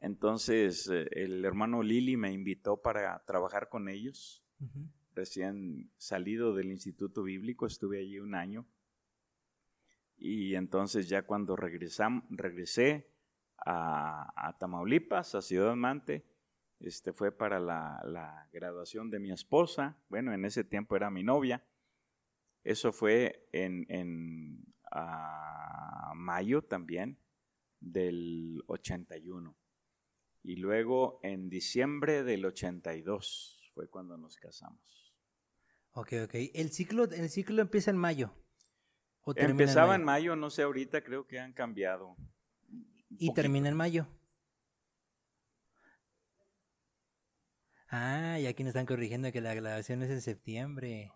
[0.00, 4.44] Entonces, eh, el hermano Lili me invitó para trabajar con ellos.
[5.14, 8.66] Recién salido del Instituto Bíblico, estuve allí un año.
[10.18, 13.10] Y entonces ya cuando regresam- regresé
[13.64, 16.24] a, a Tamaulipas, a Ciudad Mante,
[16.80, 19.98] este fue para la, la graduación de mi esposa.
[20.08, 21.64] Bueno, en ese tiempo era mi novia.
[22.64, 27.18] Eso fue en, en ah, mayo también
[27.80, 29.56] del 81.
[30.46, 35.12] Y luego en diciembre del 82 fue cuando nos casamos.
[35.90, 36.34] Ok, ok.
[36.54, 38.32] El ciclo, el ciclo empieza en mayo.
[39.22, 39.98] ¿O termina en Empezaba mayo?
[40.00, 42.16] en mayo, no sé, ahorita creo que han cambiado.
[43.18, 44.06] Y termina en mayo.
[47.88, 51.12] Ah, y aquí nos están corrigiendo que la grabación es en septiembre.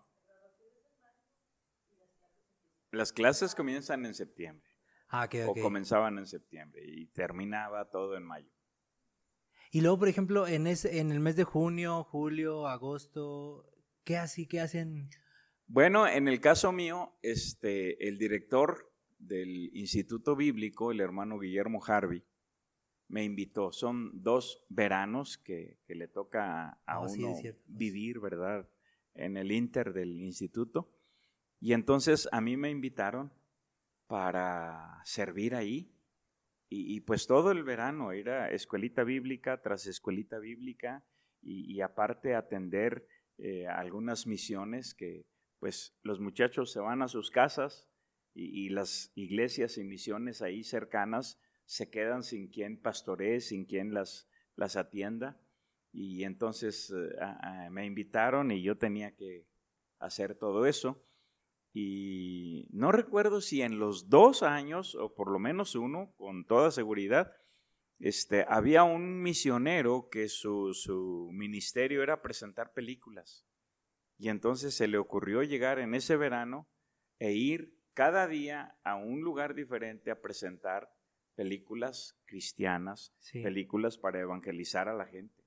[2.91, 4.69] Las clases comienzan en septiembre,
[5.07, 5.57] Ah, ok, ok.
[5.57, 8.51] o comenzaban en septiembre y terminaba todo en mayo.
[9.71, 13.65] Y luego, por ejemplo, en, ese, en el mes de junio, julio, agosto,
[14.03, 14.45] ¿qué así?
[14.45, 15.09] ¿Qué hacen?
[15.65, 22.21] Bueno, en el caso mío, este, el director del Instituto Bíblico, el hermano Guillermo Harvey,
[23.07, 23.71] me invitó.
[23.71, 27.33] Son dos veranos que, que le toca a, Oh, uno
[27.67, 28.67] vivir, ¿verdad?
[29.13, 30.91] En el Inter del instituto.
[31.61, 33.31] Y entonces a mí me invitaron
[34.07, 35.93] para servir ahí.
[36.73, 41.03] Y, pues todo el verano era escuelita bíblica tras escuelita bíblica
[41.41, 43.05] y, aparte atender
[43.37, 45.25] eh, algunas misiones que
[45.59, 47.89] pues los muchachos se van a sus casas
[48.33, 54.29] y, las iglesias y misiones ahí cercanas se quedan sin quien pastoree, sin quien las,
[54.55, 55.41] las atienda.
[55.91, 59.45] Y entonces eh, me invitaron y yo tenía que
[59.99, 61.03] hacer todo eso.
[61.73, 66.71] Y no recuerdo si en los dos años, o por lo menos uno, con toda
[66.71, 67.31] seguridad,
[67.99, 73.45] este, había un misionero que su, su ministerio era presentar películas.
[74.17, 76.67] Y entonces se le ocurrió llegar en ese verano
[77.19, 80.89] e ir cada día a un lugar diferente a presentar
[81.35, 83.41] películas cristianas, Sí.
[83.41, 85.43] películas para evangelizar a la gente.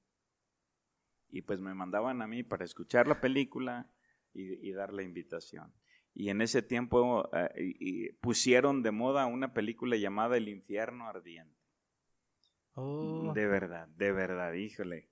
[1.29, 3.91] Y pues me mandaban a mí para escuchar la película
[4.33, 5.73] y, y dar la invitación.
[6.15, 11.55] Y en ese tiempo eh, y- pusieron de moda una película llamada El infierno ardiente.
[12.75, 15.09] Oh, De verdad, de verdad, híjole.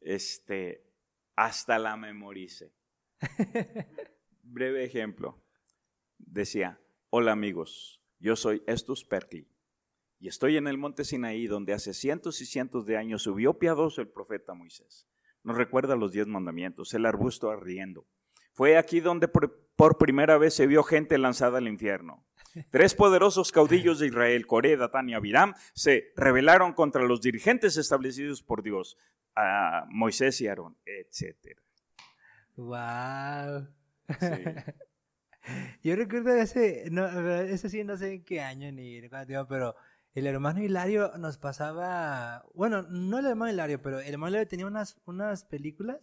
[0.00, 0.84] Este,
[1.36, 2.72] hasta la memoricé.
[4.42, 5.40] Breve ejemplo.
[6.18, 9.48] Decía, hola amigos, yo soy Estus Perkli
[10.18, 14.02] y estoy en el monte Sinaí donde hace cientos y cientos de años subió piadoso
[14.02, 15.08] el profeta Moisés.
[15.42, 18.06] Nos recuerda los diez mandamientos, el arbusto ardiendo.
[18.52, 19.28] Fue aquí donde
[19.80, 22.22] por, primera vez se vio gente lanzada al infierno.
[22.70, 28.42] Tres poderosos caudillos de Israel, Coré, Datán y Abiram, se rebelaron contra los dirigentes establecidos
[28.42, 28.98] por Dios,
[29.34, 31.58] a Moisés y Aarón, etc.
[32.56, 33.68] wow.
[34.08, 34.26] Sí.
[35.82, 37.06] Yo recuerdo ese, no,
[37.40, 39.76] eso sí, no sé en qué año ni tiempo, pero
[40.12, 44.66] el hermano Hilario nos pasaba, bueno, no el hermano Hilario, pero el hermano Hilario tenía
[44.66, 46.00] unas, unas películas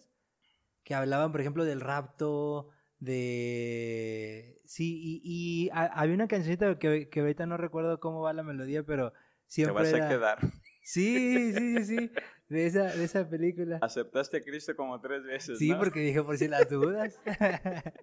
[0.83, 4.60] que hablaban, por ejemplo, del rapto, de...
[4.65, 8.43] Sí, y, y ha- había una cancioncita que, que ahorita no recuerdo cómo va la
[8.43, 10.39] melodía, pero Te siempre vas a era- quedar.
[10.89, 12.12] Sí, sí, sí, sí,
[12.47, 13.78] de esa, de esa película.
[13.82, 15.59] Aceptaste a Cristo como tres veces.
[15.59, 15.80] Sí, ¿no?
[15.80, 17.19] porque dije por si las dudas.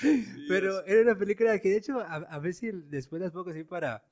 [0.48, 3.62] Pero era una película que de hecho a, a ver si después las pongo así
[3.62, 4.02] para,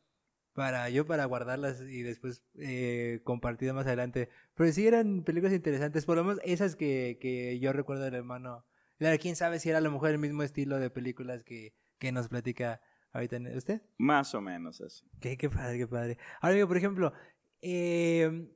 [0.52, 4.28] para yo para guardarlas y después eh, compartir más adelante.
[4.54, 8.64] Pero sí eran películas interesantes, por lo menos esas que, que yo recuerdo del hermano.
[8.98, 12.12] Claro, quién sabe si era a lo mejor el mismo estilo de películas que, que
[12.12, 12.80] nos platica
[13.12, 13.82] ahorita usted.
[13.98, 15.04] Más o menos así.
[15.20, 16.18] Qué, qué padre, qué padre.
[16.40, 17.12] Ahora, digo, por ejemplo,
[17.60, 18.48] eh,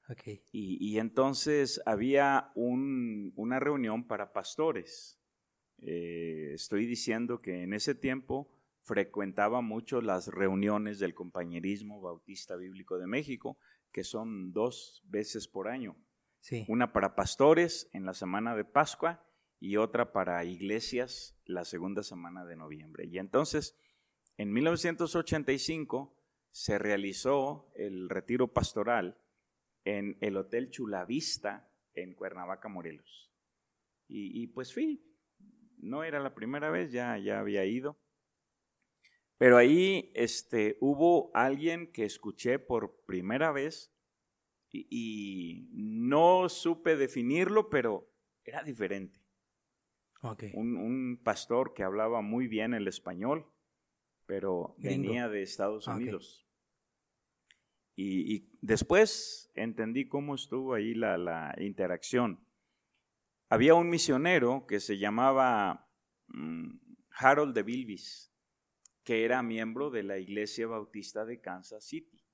[0.08, 0.44] Okay.
[0.52, 5.20] Y, entonces había una reunión para pastores.
[5.80, 8.52] Eh, estoy diciendo que en ese tiempo
[8.84, 13.58] frecuentaba mucho las reuniones del Compañerismo Bautista Bíblico de México,
[13.96, 15.96] que son dos veces por año.
[16.42, 16.66] Sí.
[16.68, 19.26] Una para pastores en la semana de Pascua
[19.58, 23.06] y otra para iglesias la segunda semana de noviembre.
[23.06, 23.80] Y entonces
[24.36, 26.14] en 1985
[26.52, 29.18] se realizó el retiro pastoral
[29.86, 33.32] en el Hotel Chulavista en Cuernavaca, Morelos.
[34.10, 35.10] Y, pues fui,
[35.78, 37.98] no era la primera vez, ya, ya había ido.
[39.38, 43.94] Pero ahí este, hubo alguien que escuché por primera vez
[44.72, 48.12] y, no supe definirlo, pero
[48.44, 49.22] era diferente.
[50.54, 53.46] Un, un, pastor que hablaba muy bien el español
[54.26, 56.48] pero venía de Estados ah, Unidos.
[57.98, 62.46] Y, después entendí cómo estuvo ahí la, interacción.
[63.50, 65.90] Había un misionero que se llamaba
[66.28, 66.78] mm,
[67.12, 68.35] Harold de Bilbis,
[69.06, 72.26] que era miembro de la Iglesia Bautista de Kansas City.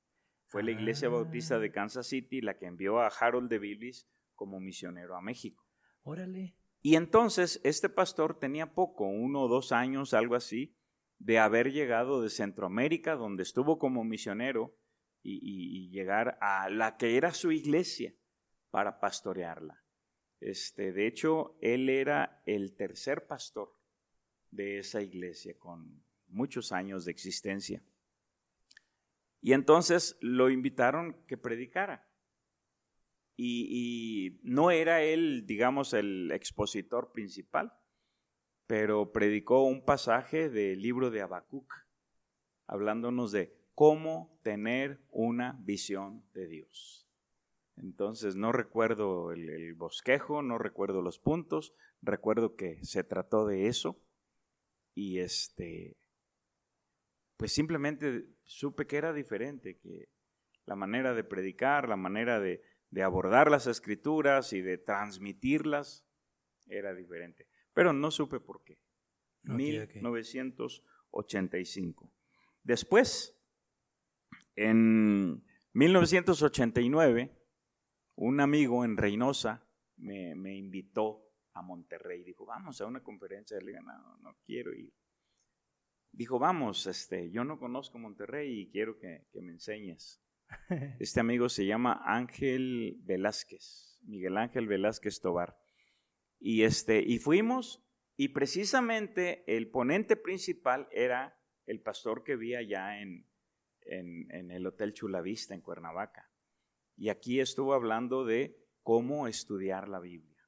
[0.48, 1.72] Fue la Iglesia Bautista de ah.
[1.72, 3.94] Kansas City la que envió a Harold de
[4.34, 5.68] como misionero a México.
[6.02, 6.56] Órale.
[6.82, 10.76] Y entonces este pastor tenía poco, uno o dos años, algo así,
[11.20, 14.76] de haber llegado de Centroamérica, donde estuvo como misionero,
[15.24, 18.16] y, llegar a la que era su iglesia
[18.72, 19.84] para pastorearla.
[20.40, 23.70] Este, de hecho, él era el tercer pastor
[24.50, 27.84] de esa iglesia con muchos años de existencia.
[29.42, 32.08] Y entonces lo invitaron que predicara.
[33.38, 37.74] y, no era él, digamos, el expositor principal,
[38.68, 41.74] pero predicó un pasaje del libro de Habacuc,
[42.68, 47.02] hablándonos de cómo tener una visión de Dios.
[47.78, 54.00] Entonces no recuerdo el, bosquejo, no recuerdo los puntos, recuerdo que se trató de eso
[54.94, 55.98] y este,
[57.42, 60.10] pues simplemente supe que era diferente, que
[60.66, 62.62] la manera de predicar, la manera de
[63.04, 66.06] abordar las escrituras y de transmitirlas
[66.68, 68.78] era diferente pero no supe por qué.
[69.44, 72.14] 1985.
[72.64, 73.36] Después,
[74.56, 77.36] en 1989,
[78.16, 79.68] un amigo en Reynosa
[79.98, 82.24] me, invitó a Monterrey.
[82.24, 83.60] Dijo, vamos a una conferencia.
[83.60, 84.94] Le dije, no, no quiero ir.
[86.12, 90.22] Dijo, vamos, este, yo no conozco Monterrey y quiero que, que me enseñes.
[90.99, 95.57] Este amigo se llama Ángel Velázquez, Miguel Ángel Velázquez Tobar.
[96.39, 97.86] Y, este, y fuimos,
[98.18, 103.28] y precisamente el ponente principal era el pastor que vi allá en,
[103.86, 106.30] en, el Hotel Chulavista en Cuernavaca.
[106.97, 110.43] Y aquí estuvo hablando de cómo estudiar la Biblia.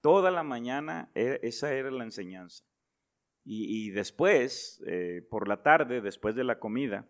[0.00, 2.64] Toda la mañana e, esa era la enseñanza.
[3.44, 7.08] Y, después, eh, por la tarde, después de la comida,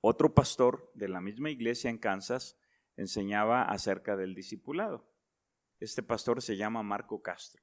[0.00, 2.58] otro pastor de la misma iglesia en Kansas
[2.96, 5.08] enseñaba acerca del discipulado.
[5.78, 7.62] Este pastor se llama Marco Castro.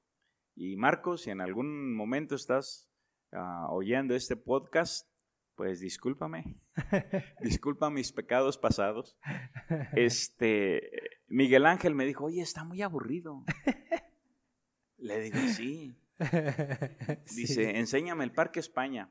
[0.55, 2.89] Y Marco, si en algún momento estás
[3.31, 5.09] ah, oyendo este podcast,
[5.55, 6.59] pues discúlpame.
[7.41, 9.17] Disculpa mis pecados pasados.
[9.93, 10.89] Este,
[11.27, 13.43] Miguel Ángel me dijo, oye, está muy aburrido.
[14.97, 16.00] Le digo, sí.
[17.35, 19.09] Dice, enséñame el Parque España.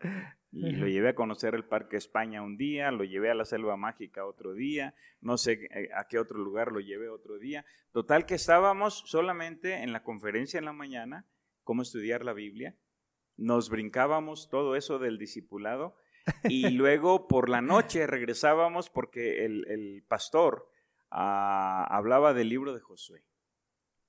[0.52, 3.76] Y lo llevé a conocer el Parque España un día, lo llevé a la Selva
[3.76, 7.64] Mágica otro día, no sé eh, a qué otro lugar lo llevé otro día.
[7.92, 11.26] Total que estábamos solamente en la conferencia en la mañana,
[11.62, 12.76] cómo estudiar la Biblia.
[13.36, 15.96] Nos brincábamos todo eso del discipulado
[16.44, 20.68] y luego por la noche regresábamos porque el, pastor
[21.11, 23.24] ah, hablaba del libro de Josué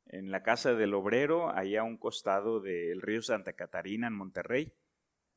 [0.05, 4.73] en la casa del obrero, allá a un costado del río Santa Catarina, en Monterrey.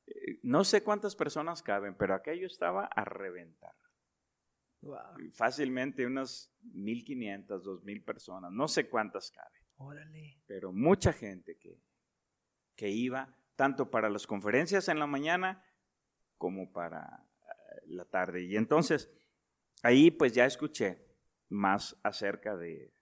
[0.06, 3.74] Eh, no sé cuántas personas caben, pero aquello estaba a reventar.
[5.32, 9.62] Fácilmente unas 1.500, 2.000 personas, no sé cuántas caben.
[9.76, 10.42] Órale.
[10.46, 11.80] Pero mucha gente que,
[12.76, 15.64] que iba, tanto para las conferencias en la mañana
[16.36, 18.42] como para eh, la tarde.
[18.42, 19.10] Y entonces,
[19.82, 21.02] ahí pues ya escuché
[21.48, 22.92] más acerca de,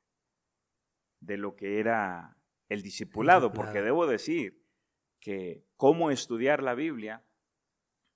[1.22, 2.36] de lo que era
[2.68, 4.66] el discipulado, porque debo decir
[5.20, 7.24] que cómo estudiar la Biblia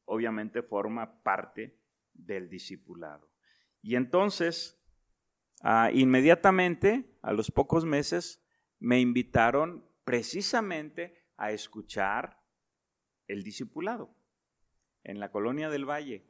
[0.04, 1.78] obviamente forma parte
[2.12, 3.30] del discipulado.
[3.80, 4.80] Y entonces,
[5.62, 8.44] ah, inmediatamente, a los pocos meses,
[8.78, 12.42] me invitaron precisamente a escuchar
[13.28, 14.16] el discipulado
[15.04, 16.26] en la colonia del Valle.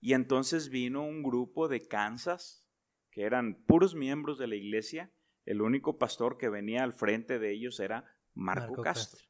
[0.00, 2.68] Y entonces vino un grupo de Kansas,
[3.10, 5.12] que eran puros miembros de la iglesia,
[5.44, 9.24] el único pastor que venía al frente de ellos era Marco, Castro.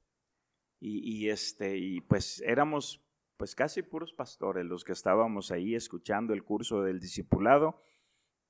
[0.81, 3.03] Y, este, y pues éramos
[3.39, 7.81] pues casi puros pastores los que estábamos ahí escuchando el curso del discipulado.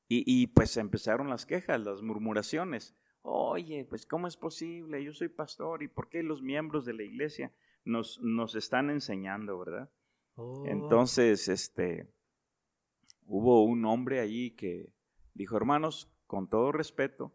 [0.08, 2.96] Y, y pues empezaron las quejas, las murmuraciones.
[3.22, 5.02] Oye, pues ¿cómo es posible?
[5.02, 7.54] Yo soy pastor y ¿por qué los miembros de la iglesia
[7.84, 9.90] nos, nos están enseñando, verdad?
[10.34, 10.64] Oh.
[10.66, 12.12] Entonces, este,
[13.26, 14.92] hubo un hombre allí que
[15.32, 17.34] dijo, hermanos, con todo respeto,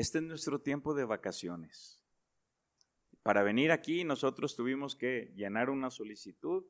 [0.00, 2.02] este es nuestro tiempo de vacaciones.
[3.22, 6.64] Para venir aquí nosotros tuvimos que llenar una solicitud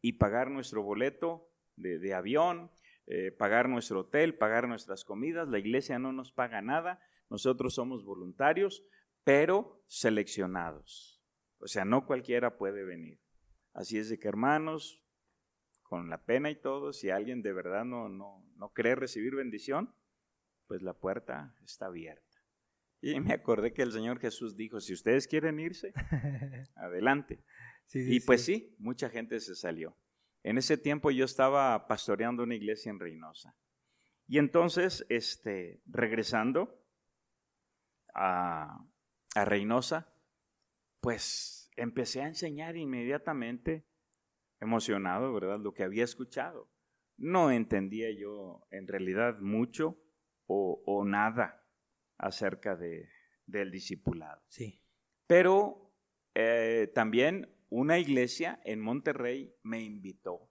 [0.00, 2.72] y pagar nuestro boleto de, avión,
[3.06, 5.48] eh, pagar nuestro hotel, pagar nuestras comidas.
[5.48, 7.00] La iglesia no nos paga nada,
[7.30, 8.84] nosotros somos voluntarios,
[9.22, 11.22] pero seleccionados.
[11.58, 13.20] O sea, no cualquiera puede venir.
[13.72, 15.00] Así es de que hermanos,
[15.84, 19.94] con la pena y todo, si alguien de verdad no, no, no cree recibir bendición,
[20.66, 22.33] pues la puerta está abierta.
[23.04, 25.92] Y me acordé que el Señor Jesús dijo, si ustedes quieren irse,
[26.74, 27.44] adelante.
[27.92, 28.74] y pues sí.
[28.78, 29.96] mucha gente se salió.
[30.42, 33.54] En ese tiempo yo estaba pastoreando una iglesia en Reynosa.
[34.26, 36.82] Y entonces, este, regresando
[38.14, 38.78] a,
[39.34, 40.10] a Reynosa,
[41.00, 43.86] pues empecé a enseñar inmediatamente,
[44.60, 45.60] emocionado, ¿verdad?
[45.60, 46.70] Lo que había escuchado.
[47.18, 50.02] No entendía yo en realidad mucho
[50.46, 51.63] o, o nada
[52.18, 53.08] acerca de,
[53.46, 54.42] del discipulado.
[54.48, 54.80] Sí.
[55.26, 55.92] Pero
[56.34, 60.50] eh, también una iglesia en Monterrey me invitó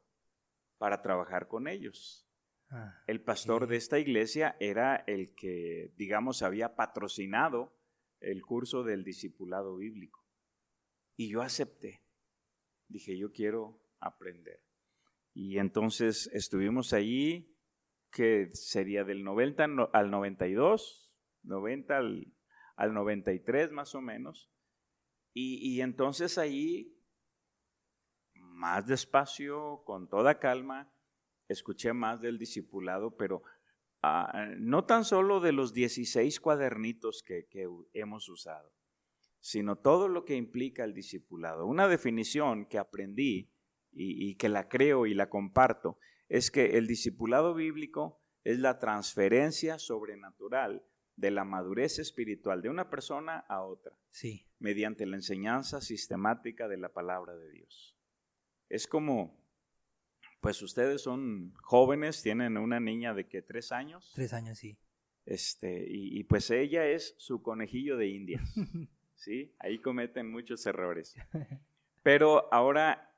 [0.77, 2.27] para trabajar con ellos.
[2.69, 7.77] Ah, el pastor de esta iglesia era el que, digamos, había patrocinado
[8.19, 10.25] el curso del discipulado bíblico.
[11.15, 12.03] Y yo acepté.
[12.87, 14.61] Dije, yo quiero aprender.
[15.33, 17.55] Y entonces estuvimos allí,
[18.11, 21.12] que sería del 90 al 92,
[21.43, 22.33] 90 al,
[22.75, 24.49] al 93 más o menos.
[25.35, 26.95] Y, entonces ahí,
[28.35, 30.93] más despacio, con toda calma,
[31.47, 33.41] escuché más del discipulado, pero
[34.03, 37.47] ah, no tan solo de los 16 cuadernitos que,
[37.93, 38.75] hemos usado,
[39.39, 41.65] sino todo lo que implica el discipulado.
[41.65, 43.51] Una definición que aprendí
[43.91, 45.97] y, y, que la creo y la comparto
[46.29, 50.85] es que el discipulado bíblico es la transferencia sobrenatural
[51.15, 53.93] de la madurez espiritual de una persona a otra.
[54.09, 54.47] Sí.
[54.59, 57.95] Mediante la enseñanza sistemática de la palabra de Dios.
[58.69, 59.39] Es como,
[60.41, 64.11] pues ustedes son jóvenes, tienen una niña de que tres años.
[64.15, 64.77] Tres años, sí.
[65.25, 68.43] Este, y, pues ella es su conejillo de indias.
[69.15, 69.55] ¿sí?
[69.59, 71.15] Ahí cometen muchos errores.
[72.03, 73.15] Pero ahora,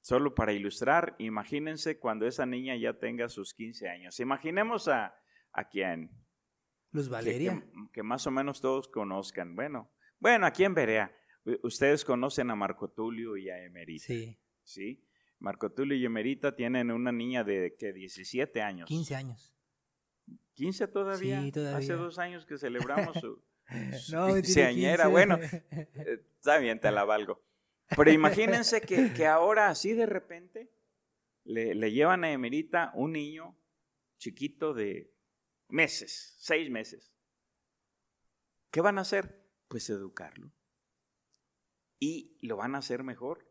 [0.00, 4.20] solo para ilustrar, imagínense cuando esa niña ya tenga sus 15 años.
[4.20, 5.14] Imaginemos a,
[5.52, 6.10] a quién,
[6.92, 7.64] Luz Valeria.
[7.92, 9.56] Que, más o menos todos conozcan.
[9.56, 9.90] Bueno,
[10.20, 11.14] bueno, aquí en Berea,
[11.62, 14.06] ustedes conocen a Marco Tulio y a Emerita.
[14.06, 14.38] Sí.
[14.62, 15.04] ¿Sí?
[15.38, 18.88] Marco Tulio y Emerita tienen una niña de que 17 años.
[18.88, 19.54] 15 años.
[20.56, 21.42] ¿15 todavía?
[21.42, 21.78] Sí, todavía.
[21.78, 23.16] Hace dos años que celebramos
[24.12, 25.38] No, Señera, bueno,
[25.70, 27.40] eh, está bien, te la valgo.
[27.96, 30.70] Pero imagínense que, que ahora así de repente
[31.44, 33.56] le, le, llevan a Emerita un niño
[34.18, 35.11] chiquito de
[35.72, 37.12] meses, seis meses.
[38.70, 39.44] ¿Qué van a hacer?
[39.68, 40.52] Pues educarlo.
[41.98, 43.48] Y lo van a hacer mejor.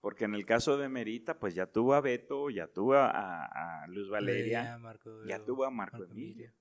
[0.00, 4.10] Porque en el caso de Merita, pues ya tuvo a Beto, ya tuvo a, Luz
[4.10, 4.76] Valeria,
[5.28, 6.52] ya tuvo a Marco, Emilio.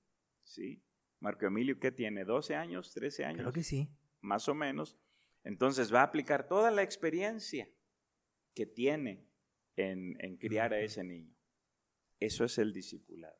[0.44, 0.84] ¿Sí?
[1.20, 2.24] Marco Emilio, ¿qué tiene?
[2.24, 2.96] ¿12 años?
[2.96, 3.42] ¿13 años?
[3.42, 3.90] Creo que sí.
[4.20, 4.96] Más o menos.
[5.44, 7.68] Entonces va a aplicar toda la experiencia
[8.54, 9.28] que tiene
[9.76, 11.36] en, criar a ese niño.
[12.20, 13.40] Eso es el discipulado.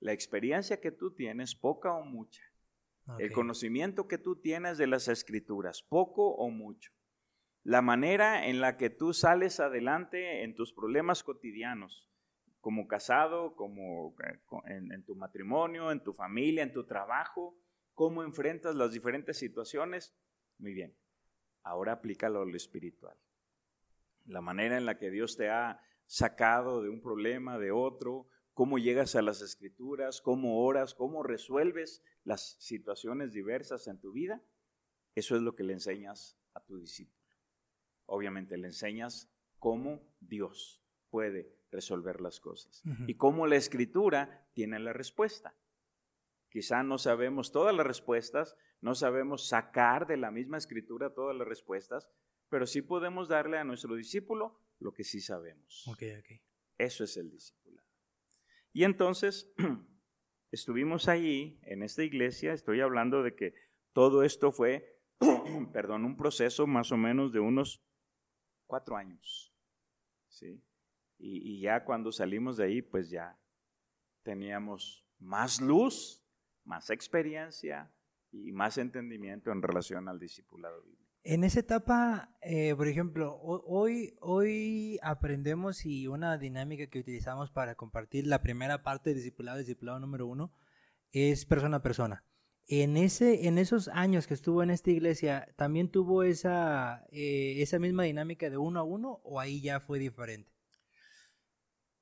[0.00, 2.42] La experiencia que tú tienes, poca o mucha.
[3.18, 6.90] El conocimiento que tú tienes de las escrituras, poco o mucho
[7.66, 12.08] la manera en la que tú sales adelante en tus problemas cotidianos,
[12.60, 17.58] como casado, como eh, en, tu matrimonio, en tu familia, en tu trabajo,
[17.92, 20.14] cómo enfrentas las diferentes situaciones.
[20.58, 20.96] Muy bien,
[21.64, 23.16] ahora aplícalo a lo espiritual.
[24.26, 28.78] La manera en la que Dios te ha sacado de un problema, de otro, cómo
[28.78, 34.42] llegas a las escrituras, cómo oras, cómo resuelves las situaciones diversas en tu vida,
[35.14, 37.16] eso es lo que le enseñas a tu discípulo
[38.06, 39.28] obviamente le enseñas
[39.58, 45.54] cómo Dios puede resolver las cosas y cómo la escritura tiene la respuesta.
[46.48, 51.46] Quizá no sabemos todas las respuestas, no sabemos sacar de la misma escritura todas las
[51.46, 52.08] respuestas,
[52.48, 55.84] pero sí podemos darle a nuestro discípulo lo que sí sabemos.
[56.78, 57.65] Eso es el discipulado.
[58.76, 59.50] Y entonces,
[60.52, 63.54] estuvimos allí, en esta iglesia, estoy hablando de que
[63.94, 65.00] todo esto fue,
[65.72, 67.82] perdón, un proceso más o menos de unos
[68.66, 69.50] cuatro años.
[70.28, 70.62] ¿sí?
[71.16, 73.40] Y, ya cuando salimos de ahí, pues ya
[74.22, 76.22] teníamos más luz,
[76.62, 77.90] más experiencia
[78.30, 80.84] y más entendimiento en relación al discipulado.
[81.28, 87.74] En esa etapa, eh, por ejemplo, hoy, hoy aprendemos y una dinámica que utilizamos para
[87.74, 90.52] compartir la primera parte del discipulado, discipulado número uno,
[91.10, 92.24] es persona a persona.
[92.68, 97.80] En, ese, en esos años que estuvo en esta iglesia, ¿también tuvo esa, eh, esa
[97.80, 100.52] misma dinámica de uno a uno o ahí ya fue diferente?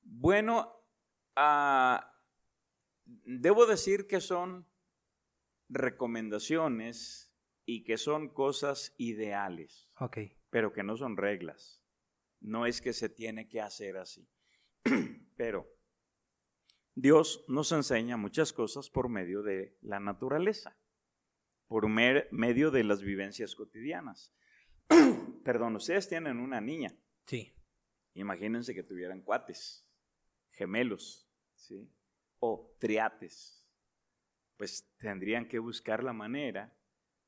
[0.03, 0.71] Bueno,
[1.35, 2.13] ah,
[3.07, 4.69] debo decir que son
[5.71, 7.24] recomendaciones
[7.67, 10.37] y que son cosas ideales, okay.
[10.51, 11.83] pero que no son reglas.
[12.41, 14.29] No es que se tiene que hacer así.
[15.37, 15.67] pero
[16.95, 20.79] Dios nos enseña muchas cosas por medio de la naturaleza,
[21.67, 24.33] por medio de las vivencias cotidianas.
[25.45, 26.97] Perdón, ustedes tienen una niña.
[27.27, 27.53] Sí.
[28.13, 29.89] Imagínense que tuvieran cuates,
[30.53, 31.91] gemelos, ¿sí?
[32.39, 33.67] O triates.
[34.57, 36.79] Pues tendrían que buscar la manera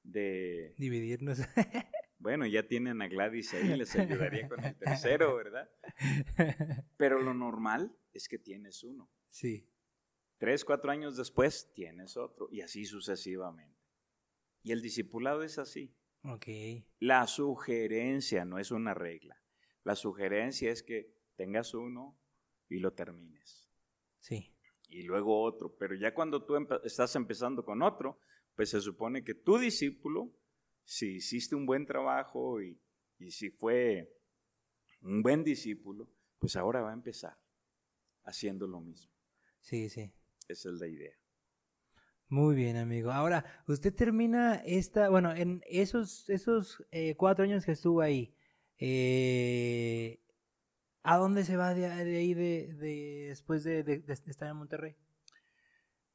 [0.07, 0.75] de...
[0.79, 1.39] Dividirnos.
[2.19, 5.71] Bueno, ya tienen a Gladys ahí, les ayudaría con el tercero, ¿verdad?
[6.97, 9.09] Pero lo normal es que tienes uno.
[9.29, 9.69] Sí.
[10.39, 13.79] Tres, cuatro años después tienes otro y así sucesivamente.
[14.63, 15.95] Y el discipulado es así.
[16.25, 16.47] Ok.
[16.99, 19.41] La sugerencia no es una regla.
[19.85, 22.19] La sugerencia es que tengas uno
[22.69, 23.69] y lo termines.
[24.19, 24.53] Sí.
[24.89, 25.77] Y luego otro.
[25.77, 28.19] Pero ya cuando tú estás empezando con otro,
[28.57, 30.35] pues se supone que tu discípulo,
[30.85, 32.81] si hiciste un buen trabajo y,
[33.19, 34.13] y si fue
[35.03, 37.39] un buen discípulo, pues ahora va a empezar
[38.25, 39.13] haciendo lo mismo.
[39.61, 40.13] Sí, sí.
[40.49, 41.13] Esa es la idea.
[42.29, 43.13] Muy bien, amigo.
[43.13, 48.35] Ahora, usted termina esta, bueno, en esos, esos eh, cuatro años que estuvo ahí,
[48.79, 50.21] eh,
[51.03, 52.75] ¿a dónde se va de, ahí de,
[53.29, 54.97] después de, estar en Monterrey?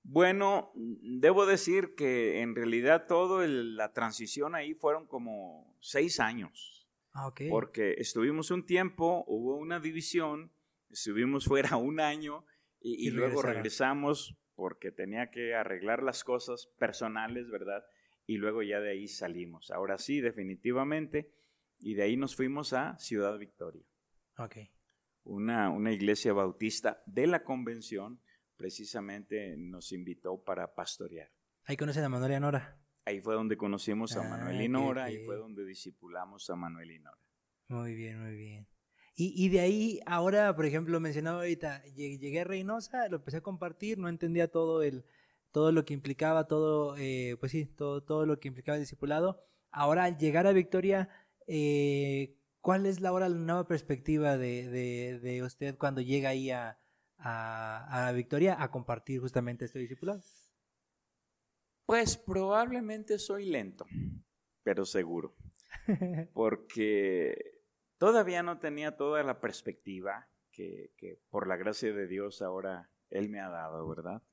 [0.03, 6.87] Bueno, debo decir que en realidad todo la transición ahí fueron como seis años.
[7.13, 7.41] Ah, ok.
[7.49, 10.51] Porque estuvimos un tiempo, hubo una división,
[10.89, 12.45] estuvimos fuera un año
[12.79, 17.83] y, luego regresamos porque tenía que arreglar las cosas personales, ¿verdad?
[18.25, 19.71] Y luego ya de ahí salimos.
[19.71, 21.31] Ahora sí, definitivamente.
[21.79, 23.83] Y de ahí nos fuimos a Ciudad Victoria.
[24.37, 24.57] Ok.
[25.23, 28.19] Una, una iglesia bautista de la convención
[28.61, 31.31] precisamente nos invitó para pastorear.
[31.65, 32.79] Ahí conocen a Manuel y Nora.
[33.05, 36.99] Ahí fue donde conocimos a Manuel y Nora, ahí fue donde discipulamos a Manuel y
[36.99, 37.17] Nora.
[37.69, 38.67] Muy bien, muy bien.
[39.15, 43.97] Y, de ahí, ahora, por ejemplo, mencionaba ahorita, llegué a Reynosa, lo empecé a compartir,
[43.97, 45.05] no entendía todo el
[45.51, 49.43] todo lo que implicaba, todo, eh, pues sí, todo, todo lo que implicaba el discipulado.
[49.71, 51.09] Ahora, al llegar a Victoria,
[51.47, 56.79] eh, ¿cuál es la ahora la nueva perspectiva de, de, usted cuando llega ahí a,
[57.23, 60.21] a, Victoria a compartir justamente este discipulado?
[61.85, 63.85] Pues probablemente soy lento,
[64.63, 65.35] pero seguro,
[66.33, 67.61] porque
[67.97, 70.91] todavía no tenía toda la perspectiva que,
[71.29, 74.23] por la gracia de Dios ahora Él me ha dado, ¿verdad?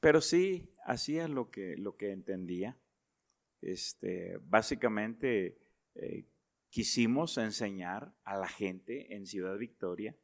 [0.00, 2.78] Pero sí hacía lo que, lo que entendía.
[3.60, 5.60] Este, básicamente
[5.94, 6.26] eh,
[6.68, 10.16] quisimos enseñar a la gente en Ciudad Victoria,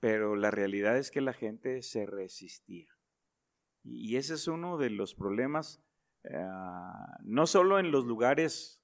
[0.00, 2.88] pero la realidad es que la gente se resistía.
[3.82, 5.82] Y ese es uno de los problemas,
[6.32, 8.80] ah, no solo en los lugares,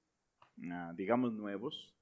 [0.71, 1.95] ah, digamos, nuevos,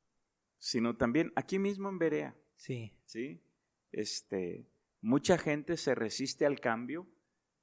[0.58, 2.36] sino también aquí mismo en Berea.
[2.56, 2.96] Sí.
[3.04, 3.42] Sí.
[3.90, 4.66] Este,
[5.00, 7.08] mucha gente se resiste al cambio,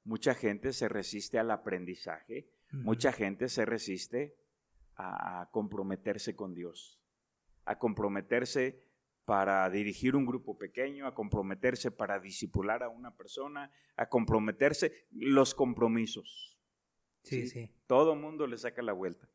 [0.03, 4.37] mucha gente se resiste al aprendizaje, mucha gente se resiste
[4.95, 7.01] a, a comprometerse con Dios,
[7.65, 8.88] a comprometerse
[9.29, 15.53] para dirigir un grupo pequeño, a comprometerse para disipular a una persona, a comprometerse, los
[15.53, 16.57] compromisos.
[17.21, 17.69] Sí, sí.
[17.85, 19.29] Todo mundo le saca la vuelta.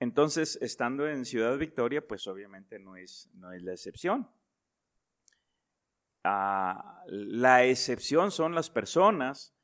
[0.00, 4.28] Entonces, estando en Ciudad Victoria, pues obviamente no es, no es la excepción.
[6.24, 9.54] Ah, la excepción son las personas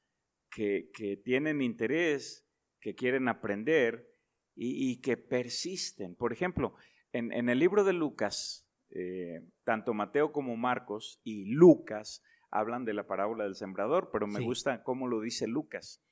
[0.49, 0.93] que,
[1.25, 2.47] tienen interés,
[2.79, 4.15] que quieren aprender
[4.55, 6.15] y, que persisten.
[6.15, 6.77] Por ejemplo,
[7.11, 8.66] en, en el libro de Lucas,
[8.99, 14.41] eh, tanto Mateo como Marcos y Lucas hablan de la parábola del sembrador, pero me
[14.41, 16.03] gusta cómo lo dice Lucas,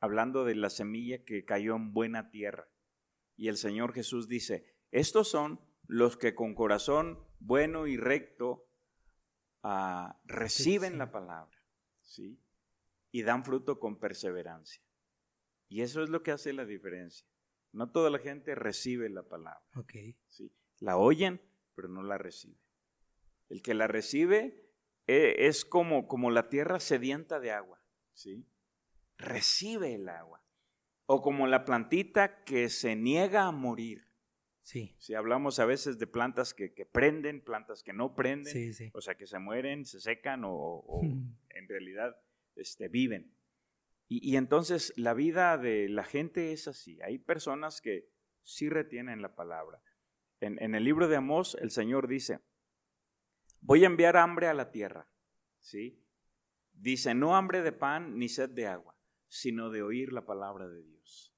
[0.00, 2.66] hablando de la semilla que cayó en buena tierra.
[3.36, 8.66] Y el Señor Jesús dice, estos son los que con corazón bueno y recto
[9.62, 11.56] ah, reciben la palabra,
[12.00, 12.40] ¿sí?
[13.12, 14.82] Y dan fruto con perseverancia.
[15.68, 17.24] Y eso es lo que hace la diferencia.
[17.70, 19.62] No toda la gente recibe la palabra.
[20.26, 20.50] ¿sí?
[20.80, 21.40] La oyen,
[21.74, 22.60] pero no la recibe.
[23.48, 24.70] El que la recibe
[25.06, 28.46] eh, es como, como la tierra sedienta de agua, ¿sí?
[29.18, 30.42] Recibe el agua.
[31.06, 34.08] O como la plantita que se niega a morir.
[34.62, 34.94] Sí.
[34.98, 39.26] Si hablamos a veces de plantas que, prenden, plantas que no prenden, o sea, que
[39.26, 40.84] se mueren, se secan o,
[41.50, 42.16] en realidad
[42.54, 43.34] este, viven.
[44.08, 47.00] Y, entonces la vida de la gente es así.
[47.00, 48.10] Hay personas que
[48.42, 49.82] sí retienen la palabra,
[50.42, 52.40] en, el libro de Amós, el Señor dice,
[53.60, 55.08] voy a enviar hambre a la tierra.
[55.60, 56.04] ¿Sí?
[56.72, 58.96] Dice, no hambre de pan ni sed de agua,
[59.28, 61.34] sino de oír la palabra de Dios.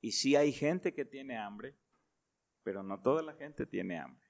[0.00, 1.76] Y sí hay gente que tiene hambre,
[2.62, 4.28] pero no toda la gente tiene hambre.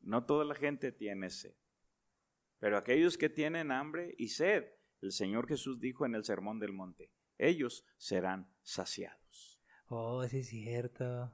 [0.00, 1.54] No toda la gente tiene sed.
[2.58, 4.64] Pero aquellos que tienen hambre y sed,
[5.00, 9.60] el Señor Jesús dijo en el Sermón del Monte, ellos serán saciados.
[9.86, 11.32] Oh, sí es cierto.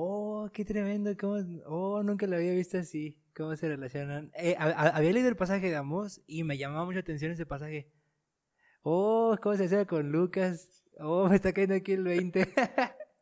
[0.00, 1.16] Oh, qué tremendo.
[1.18, 1.38] ¿Cómo?
[1.66, 3.18] Oh, nunca lo había visto así.
[3.34, 4.30] ¿Cómo se relacionan?
[4.34, 7.90] Eh, había leído el pasaje de Amos y me llamaba mucho atención ese pasaje.
[8.82, 10.84] Oh, ¿cómo se hace con Lucas?
[11.00, 12.46] Oh, me está cayendo aquí el 20.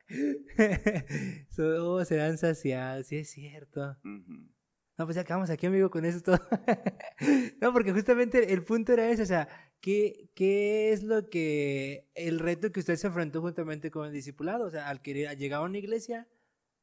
[1.81, 3.97] oh, serán saciados, sí es cierto.
[4.03, 6.39] No, pues ya acabamos aquí, amigo, con eso todo.
[7.63, 9.49] no, porque justamente el punto era ese, o sea,
[9.81, 14.67] ¿qué, ¿qué es lo que, el reto que usted se enfrentó juntamente con el discipulado?
[14.67, 16.29] O sea, al querer llegar a una iglesia,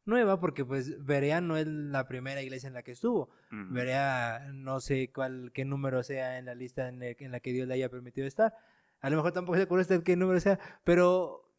[0.05, 3.29] nueva porque pues Berea no es la primera iglesia en la que estuvo.
[3.49, 6.99] Berea no sé cuál qué número sea en la lista en,
[7.31, 8.53] la que Dios le haya permitido estar.
[9.01, 11.51] A lo mejor tampoco se acuerda usted qué número sea, pero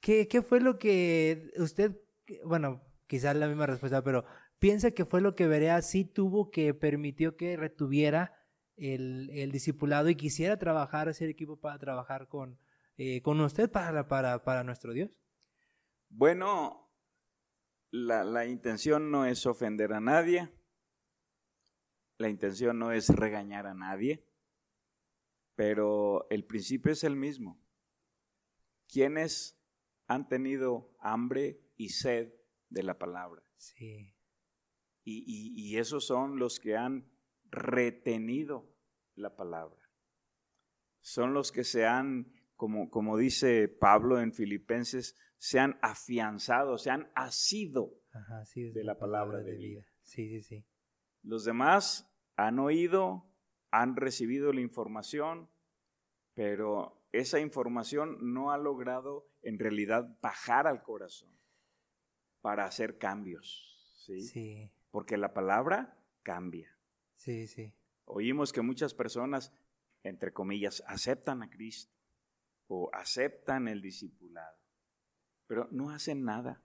[0.00, 1.96] ¿qué, ¿qué fue lo que usted,
[2.44, 4.24] bueno, quizás la misma respuesta, pero
[4.58, 8.34] piensa que fue lo que Berea sí tuvo que permitió que retuviera
[8.76, 12.58] el, el discipulado y quisiera trabajar, hacer equipo para trabajar con,
[12.96, 15.10] eh, con usted para, para, para nuestro Dios?
[16.08, 16.83] Bueno,
[17.94, 20.50] la, intención no es ofender a nadie,
[22.18, 24.26] la intención no es regañar a nadie,
[25.54, 27.62] pero el principio es el mismo.
[28.88, 29.56] ¿Quiénes
[30.08, 32.34] han tenido hambre y sed
[32.68, 33.44] de la palabra?
[33.56, 34.12] Sí.
[35.04, 37.08] Y, esos son los que han
[37.44, 38.74] retenido
[39.14, 39.88] la palabra.
[41.00, 42.32] Son los que se han,
[42.64, 47.92] como, como dice Pablo en Filipenses, se han afianzado, se han asido
[48.54, 49.86] de la palabra, de, vida.
[50.02, 50.66] Sí, sí, sí.
[51.22, 53.30] Los demás han oído,
[53.70, 55.50] han recibido la información,
[56.32, 61.38] pero esa información no ha logrado en realidad bajar al corazón
[62.40, 63.94] para hacer cambios.
[64.06, 64.22] ¿sí?
[64.22, 64.72] sí.
[64.90, 66.74] Porque la palabra cambia.
[67.16, 67.74] Sí, sí.
[68.06, 69.52] Oímos que muchas personas,
[70.02, 71.93] entre comillas, aceptan a Cristo
[72.68, 74.64] o aceptan el discipulado
[75.46, 76.62] pero no hacen nada.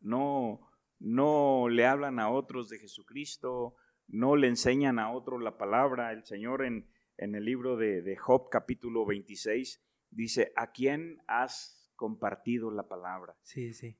[0.00, 0.60] No,
[0.98, 3.76] no le hablan a otros de Jesucristo,
[4.08, 6.12] no le enseñan a otros la palabra.
[6.12, 11.90] El Señor en, en el libro de, de Job capítulo 26 dice, ¿a quién has
[11.94, 13.36] compartido la palabra?
[13.42, 13.98] Sí, sí.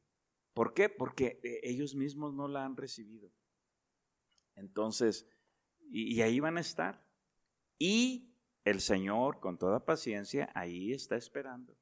[0.55, 0.89] ¿Por qué?
[0.89, 3.33] Porque eh, ellos mismos no la han recibido.
[4.55, 5.27] Entonces,
[5.89, 7.07] y, y ahí van a estar.
[7.79, 8.32] Y
[8.65, 11.77] el Señor, con toda paciencia, ahí está esperando.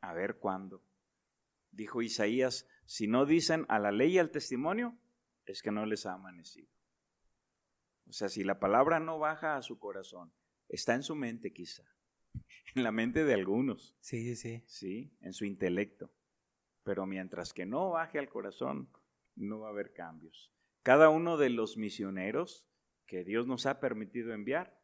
[0.00, 0.82] A ver cuándo.
[1.70, 4.96] Dijo Isaías, si no dicen a la ley y al testimonio,
[5.44, 6.68] es que no les ha amanecido.
[8.08, 10.32] O sea, si la palabra no baja a su corazón,
[10.68, 11.84] está en su mente quizá,
[12.74, 13.94] en la mente de algunos.
[14.00, 14.62] Sí, sí.
[14.66, 16.10] Sí, en su intelecto.
[16.84, 18.88] Pero mientras que no baje al corazón,
[19.36, 20.50] no va a haber cambios.
[20.82, 22.66] Cada uno de los misioneros
[23.06, 24.77] que Dios nos ha permitido enviar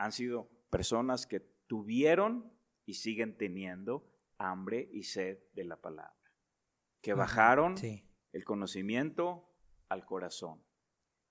[0.00, 2.50] han sido personas que tuvieron
[2.86, 6.32] y siguen teniendo hambre y sed de la palabra,
[7.02, 7.74] que bajaron
[8.32, 9.46] el conocimiento
[9.90, 10.64] al corazón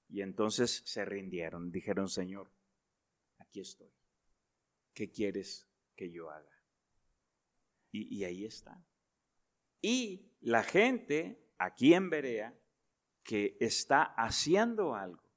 [0.07, 2.51] y entonces se rindieron, dijeron, Señor,
[3.39, 3.91] aquí estoy,
[4.93, 6.63] ¿qué quieres que yo haga?
[7.91, 8.85] Y, y ahí está.
[9.81, 12.55] Y la gente aquí en Berea
[13.23, 15.27] que está haciendo algo,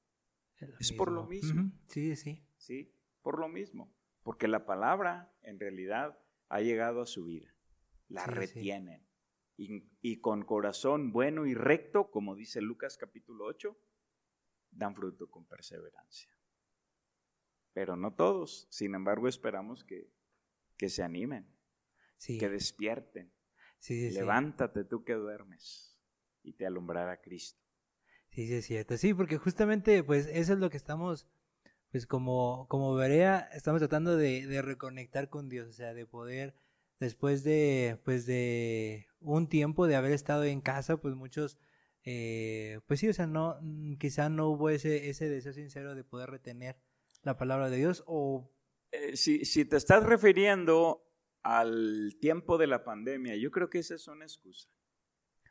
[0.78, 1.72] es por lo mismo.
[1.89, 2.45] Sí, sí.
[2.59, 3.93] Sí, por lo mismo.
[4.23, 6.18] Porque la palabra en realidad
[6.49, 7.55] ha llegado a su vida.
[8.09, 9.07] La retienen.
[9.57, 13.77] Y, y, con corazón bueno y recto, como dice Lucas capítulo 8,
[14.70, 16.31] dan fruto con perseverancia.
[17.73, 18.66] Pero no todos.
[18.70, 20.11] Sin embargo, esperamos que,
[20.77, 21.47] que se animen,
[22.27, 23.33] que despierten.
[23.89, 25.99] Levántate tú que duermes
[26.43, 27.61] y te alumbrará Cristo.
[28.31, 28.97] Sí, sí, es cierto.
[28.97, 31.27] Sí, porque justamente, pues, eso es lo que estamos,
[31.93, 36.55] pues, como, como Berea, estamos tratando de, de reconectar con Dios, o sea, de poder,
[36.99, 41.59] después de, pues, de un tiempo de haber estado en casa, pues, muchos,
[42.05, 46.03] eh, pues sí, o sea, no, mm, quizá no hubo ese, ese deseo sincero de
[46.03, 46.76] poder retener
[47.22, 48.51] la palabra de Dios o...
[48.90, 51.07] Eh, si, si te estás refiriendo
[51.43, 54.68] al tiempo de la pandemia, yo creo que esa es una excusa.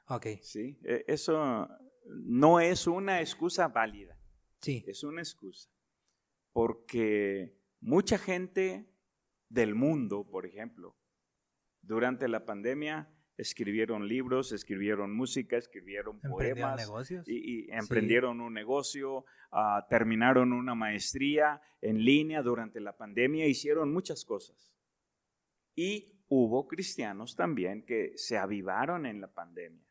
[0.08, 0.28] Ok.
[0.42, 1.68] Sí, e, eso
[2.06, 4.18] no es una excusa válida.
[4.60, 4.84] Sí.
[4.88, 5.70] Es una excusa.
[6.54, 8.89] Porque mucha gente
[9.49, 10.97] del mundo, por ejemplo,
[11.82, 17.28] durante la pandemia escribieron libros, escribieron música, escribieron poemas negocios?
[17.28, 24.26] Y, emprendieron un negocio, ah, terminaron una maestría en línea durante la pandemia, hicieron muchas
[24.26, 24.72] cosas.
[25.76, 29.86] Y hubo cristianos también que se avivaron en la pandemia.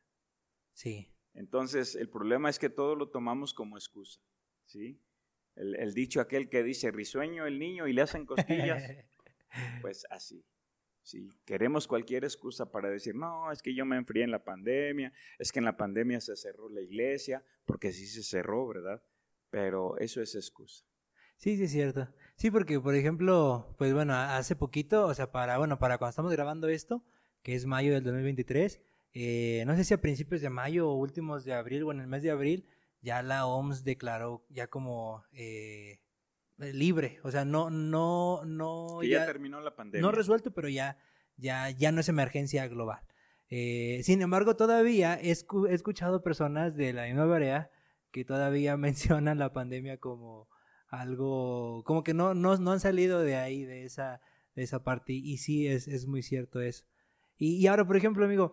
[0.73, 1.13] Sí.
[1.35, 4.21] Entonces, el problema es que todo lo tomamos como excusa,
[4.67, 5.01] ¿sí?
[5.57, 8.83] El, dicho aquel que dice, risueño el niño y le hacen costillas,
[9.83, 10.45] pues así.
[11.03, 15.13] Sí, queremos cualquier excusa para decir, no, es que yo me enfrié en la pandemia,
[15.39, 19.03] es que en la pandemia se cerró la iglesia, porque sí se cerró, ¿verdad?
[19.51, 20.85] Pero eso es excusa.
[21.37, 22.09] Sí, sí, es cierto.
[22.37, 26.33] Sí, porque, por ejemplo, pues bueno, hace poquito, o sea, para, bueno, para cuando estamos
[26.33, 27.03] grabando esto,
[27.43, 28.81] que es mayo del 2023,
[29.13, 32.07] eh, no sé si a principios de mayo o últimos de abril o en el
[32.07, 32.69] mes de abril,
[33.03, 36.01] ya la OMS declaró ya como eh,
[36.59, 39.03] libre, o sea, no, no, no.
[39.03, 40.03] ya, terminó la pandemia.
[40.03, 40.99] No resuelto, pero ya,
[41.37, 43.01] ya, ya no es emergencia global.
[43.49, 47.71] Eh, sin embargo, todavía he, escuchado personas de la misma área
[48.13, 50.49] que todavía mencionan la pandemia como
[50.89, 54.21] algo, como que no, no, no han salido de ahí, de esa,
[54.55, 56.85] de esa parte, y sí, es, es muy cierto eso.
[57.39, 58.53] Y, y ahora, por ejemplo, amigo,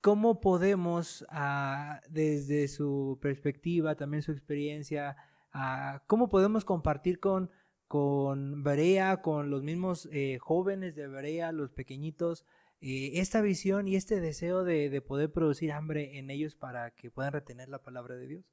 [0.00, 5.16] ¿cómo podemos, ah, desde su perspectiva, también su experiencia,
[5.52, 7.50] ah, cómo podemos compartir con,
[7.88, 12.44] con Berea, con los mismos eh, jóvenes de Berea, los pequeñitos,
[12.80, 17.10] eh, esta visión y este deseo de, de, poder producir hambre en ellos para que
[17.10, 18.44] puedan retener la palabra de Dios?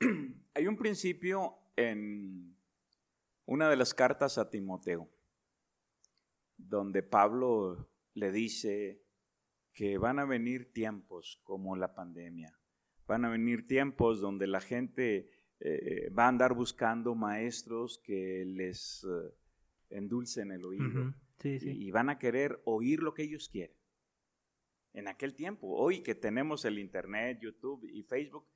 [0.54, 2.56] Hay un principio en
[3.46, 5.08] una de las cartas a Timoteo,
[6.56, 9.03] donde Pablo le dice
[9.74, 12.56] que van a venir tiempos como la pandemia,
[13.06, 15.28] van a venir tiempos donde la gente
[15.60, 19.34] eh, va a andar buscando maestros que les eh,
[19.90, 23.76] endulcen el oído Y, van a querer oír lo que ellos quieren.
[24.92, 28.46] En aquel tiempo, hoy que tenemos el Internet, YouTube y Facebook,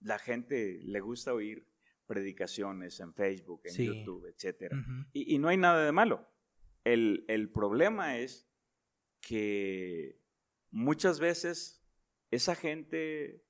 [0.00, 1.64] la gente le gusta oír
[2.06, 4.72] predicaciones en Facebook, en YouTube, etc.
[5.12, 6.28] y, no hay nada de malo.
[6.84, 8.48] El, el problema es
[9.20, 10.20] que
[10.70, 11.82] muchas veces
[12.30, 13.44] esa gente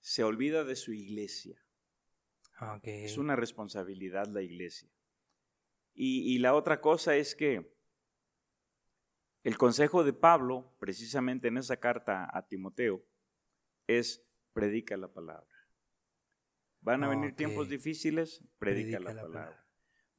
[0.00, 1.62] se olvida de su iglesia.
[2.84, 4.90] Es una responsabilidad la iglesia.
[5.94, 7.74] Y, la otra cosa es que
[9.42, 13.04] el consejo de Pablo, precisamente en esa carta a Timoteo,
[13.86, 15.54] es predica la palabra.
[16.80, 19.66] Van a venir tiempos difíciles, predica, la, palabra.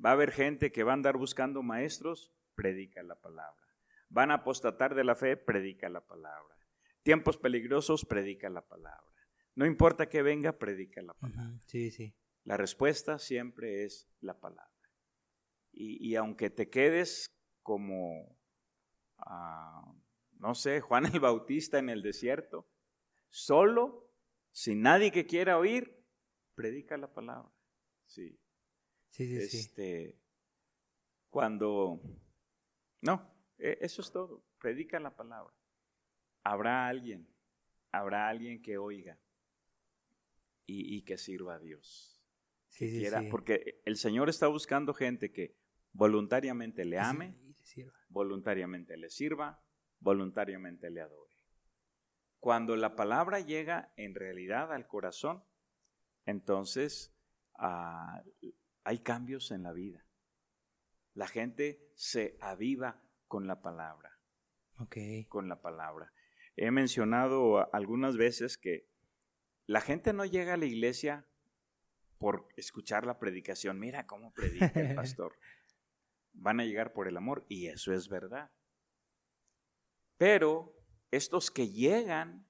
[0.03, 3.70] Va a haber gente que va a andar buscando maestros, predica la palabra.
[4.11, 6.57] Van a apostatar de la fe, predica la palabra.
[7.01, 9.09] Tiempos peligrosos, predica la palabra.
[9.55, 11.57] No importa que venga, predica la palabra.
[11.65, 12.13] Sí, sí.
[12.43, 14.69] La respuesta siempre es la palabra.
[15.71, 17.33] Y, aunque te quedes
[17.63, 18.37] como,
[19.17, 19.95] ah,
[20.39, 22.67] no sé, Juan el Bautista en el desierto,
[23.29, 24.11] solo,
[24.51, 26.05] sin nadie que quiera oír,
[26.53, 27.49] predica la palabra.
[28.05, 28.37] Sí.
[29.09, 30.19] Sí, sí, este,
[31.29, 32.01] Cuando,
[32.99, 33.30] no,
[33.61, 35.53] eso es todo, predica la palabra.
[36.43, 37.27] Habrá alguien,
[37.91, 39.19] habrá alguien que oiga
[40.65, 42.21] y, que sirva a Dios.
[42.69, 45.57] Sí, Porque el Señor está buscando gente que
[45.91, 47.35] voluntariamente le ame,
[48.09, 49.61] voluntariamente le sirva,
[49.99, 51.35] voluntariamente le adore.
[52.39, 55.43] Cuando la palabra llega en realidad al corazón,
[56.25, 57.13] entonces
[57.55, 58.23] ah,
[58.83, 60.05] hay cambios en la vida.
[61.13, 63.01] La gente se aviva
[63.31, 64.19] con la palabra.
[65.29, 66.11] Con la palabra.
[66.57, 68.89] He mencionado algunas veces que
[69.67, 71.25] la gente no llega a la iglesia
[72.17, 73.79] por escuchar la predicación.
[73.79, 75.37] Mira cómo predica el pastor.
[76.33, 78.51] Van a llegar por el amor y eso es verdad.
[80.17, 80.75] Pero
[81.09, 82.45] estos que llegan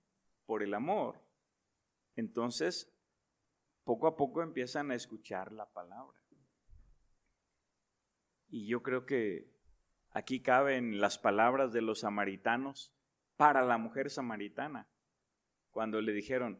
[0.47, 1.23] por el amor,
[2.15, 2.91] entonces
[3.83, 6.19] poco a poco empiezan a escuchar la palabra.
[8.49, 9.60] Y yo creo que
[10.11, 12.93] aquí caben las palabras de los samaritanos
[13.37, 14.89] para la mujer samaritana,
[15.71, 16.59] cuando le dijeron,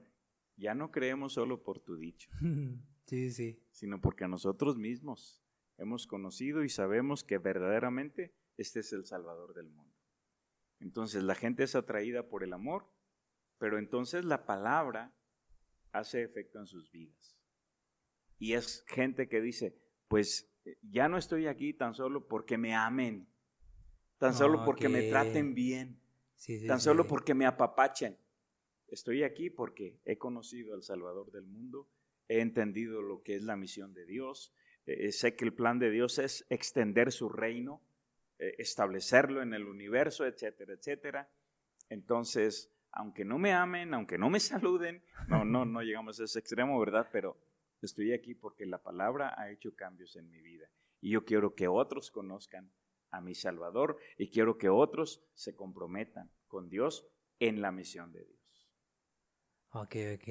[0.56, 2.30] ya no creemos solo por tu dicho,
[3.06, 3.64] sí, sí.
[3.72, 5.44] sino porque nosotros mismos
[5.78, 9.96] hemos conocido y sabemos que verdaderamente este es el Salvador del mundo.
[10.80, 12.88] Entonces la gente es atraída por el amor,
[13.58, 15.14] pero entonces la palabra
[15.92, 17.38] hace efecto en sus vidas.
[18.38, 22.74] Y es gente que dice, pues eh, ya no estoy aquí tan solo porque me
[22.74, 23.28] amen,
[24.22, 26.00] tan solo porque me traten bien,
[26.68, 28.16] tan solo porque me apapachen.
[28.88, 31.90] Estoy aquí porque he conocido al Salvador del mundo,
[32.28, 34.54] he entendido lo que es la misión de Dios,
[34.86, 37.82] eh, eh, sé que el plan de Dios es extender su reino,
[38.38, 41.28] eh, establecerlo en el universo, etcétera, etcétera.
[41.90, 46.38] Entonces, aunque no me amen, aunque no me saluden, no, no, no llegamos a ese
[46.38, 47.10] extremo, ¿verdad?
[47.12, 47.40] Pero
[47.82, 50.70] estoy aquí porque la palabra ha hecho cambios en mi vida.
[51.00, 52.72] Y yo quiero que otros conozcan
[53.12, 57.08] a mi Salvador y quiero que otros se comprometan con Dios
[57.40, 58.70] en la misión de Dios.
[59.72, 60.28] Ok, ok.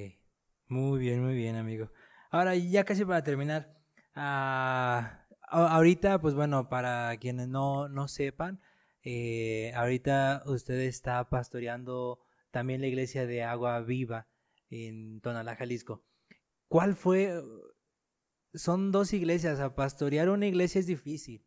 [0.69, 1.91] Muy bien, muy bien, amigo.
[2.31, 3.77] Ahora, ya casi para terminar.
[4.15, 8.61] Ah, ahorita, pues bueno, para quienes no, no sepan,
[9.03, 12.21] eh, ahorita usted está pastoreando
[12.51, 14.29] también la iglesia de Agua Viva
[14.69, 16.05] en Tonalá, Jalisco.
[16.69, 17.43] ¿Cuál fue?
[18.55, 19.59] Son dos iglesias.
[19.59, 21.45] A pastorear una iglesia es difícil.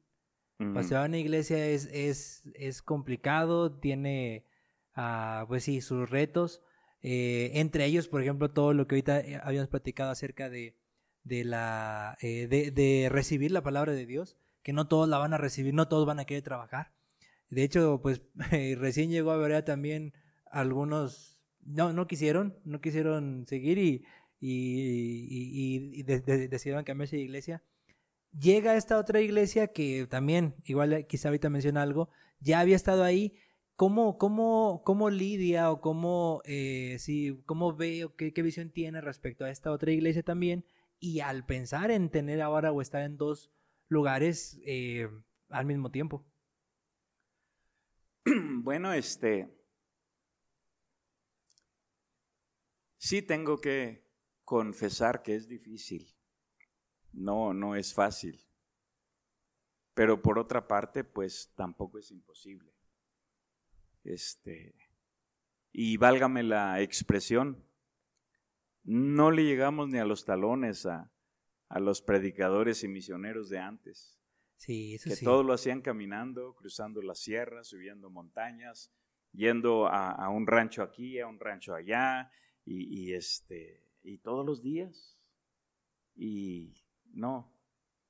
[0.74, 4.46] Pastorear una iglesia es, es, es complicado, tiene,
[4.96, 6.62] ah, pues sí, sus retos.
[7.02, 10.78] Eh, entre ellos, por ejemplo, todo lo que ahorita eh, habíamos platicado acerca de,
[11.24, 15.38] de la, eh, de, recibir la palabra de Dios, que no todos la van a
[15.38, 16.94] recibir, no todos van a querer trabajar.
[17.50, 18.22] De hecho, pues
[18.78, 20.14] recién llegó a ver también
[20.46, 24.06] algunos, no, no quisieron, no quisieron seguir y,
[24.40, 27.64] y, y, decidieron cambiarse de iglesia.
[28.38, 32.10] Llega esta otra iglesia que también, igual quizá ahorita menciona algo,
[32.40, 33.36] ya había estado ahí,
[33.76, 36.98] ¿Cómo, cómo, cómo lidia o cómo, eh,
[37.46, 40.64] cómo ve o qué, visión tiene respecto a esta otra iglesia también?
[41.00, 43.52] Y al pensar en tener ahora o estar en dos
[43.88, 45.10] lugares eh,
[45.50, 46.26] al mismo tiempo.
[48.64, 49.50] Bueno, este.
[52.98, 54.08] Sí tengo que
[54.46, 56.13] confesar que es difícil.
[57.14, 58.44] No, no es fácil.
[59.94, 62.74] Pero por otra parte, pues tampoco es imposible.
[64.04, 64.76] Este,
[65.72, 67.64] y válgame la expresión,
[68.84, 71.12] no le llegamos ni a los talones a,
[71.70, 74.20] a los predicadores y misioneros de antes.
[74.58, 78.94] Sí, que todo lo hacían caminando, cruzando las sierras, subiendo montañas,
[79.32, 82.32] yendo a, un rancho aquí, a un rancho allá,
[82.64, 85.18] y, y, este, y todos los días.
[86.16, 86.83] Y
[87.14, 87.52] no,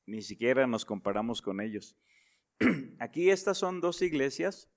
[0.05, 1.95] ni siquiera nos comparamos con ellos.
[2.99, 4.69] Aquí estas son dos iglesias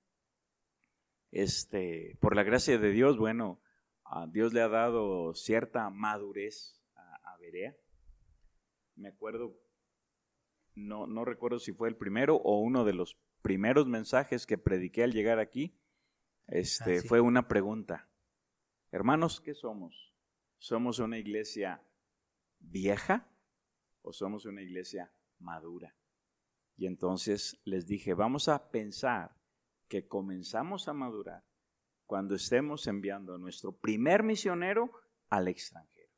[1.31, 3.61] este, por la gracia de Dios, bueno,
[4.05, 7.75] a Dios le ha dado cierta madurez a, a Berea.
[8.95, 9.59] Me acuerdo,
[10.75, 15.03] no, no recuerdo si fue el primero o uno de los primeros mensajes que prediqué
[15.03, 15.77] al llegar aquí.
[16.47, 18.09] Este, ah, fue una pregunta.
[18.91, 20.15] Hermanos, ¿qué somos?
[20.57, 21.83] ¿Somos una iglesia
[22.59, 23.29] vieja
[24.01, 25.95] o somos una iglesia madura?
[26.75, 29.35] Y entonces les dije, vamos a pensar
[29.87, 31.43] que comenzamos a madurar
[32.05, 34.91] cuando estemos enviando a nuestro primer misionero
[35.29, 36.13] al extranjero.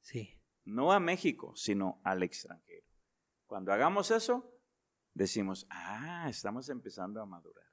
[0.00, 0.34] Sí.
[0.64, 2.86] No a México, sino al extranjero.
[3.46, 4.58] Cuando hagamos eso,
[5.14, 7.66] decimos, ah, estamos empezando a madurar.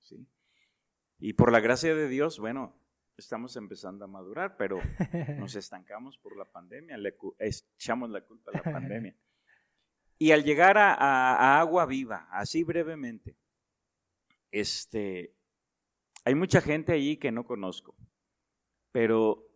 [0.00, 0.28] ¿Sí?
[1.18, 2.78] Y por la gracia de Dios, bueno,
[3.16, 4.80] estamos empezando a madurar, pero
[5.38, 9.14] nos estancamos por la pandemia, le echamos la culpa a la pandemia.
[10.18, 13.36] Y al llegar a, Agua Viva, así brevemente,
[14.50, 15.36] este,
[16.24, 17.94] hay mucha gente allí que no conozco,
[18.92, 19.46] pero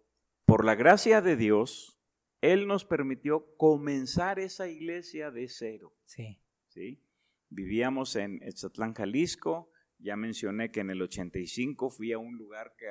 [0.45, 1.99] por la gracia de Dios,
[2.43, 5.95] Él nos permitió comenzar esa iglesia de cero.
[6.05, 6.43] Sí.
[6.69, 7.03] ¿sí?
[7.49, 9.71] Vivíamos en Etzatlán, Jalisco.
[9.99, 12.89] Ya mencioné que en el 85 fui a un lugar que,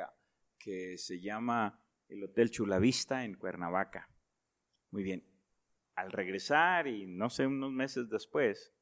[0.60, 4.10] que se llama el Hotel Chulavista en Cuernavaca.
[4.92, 5.26] Muy bien.
[5.96, 8.74] Al regresar y no sé, unos meses después,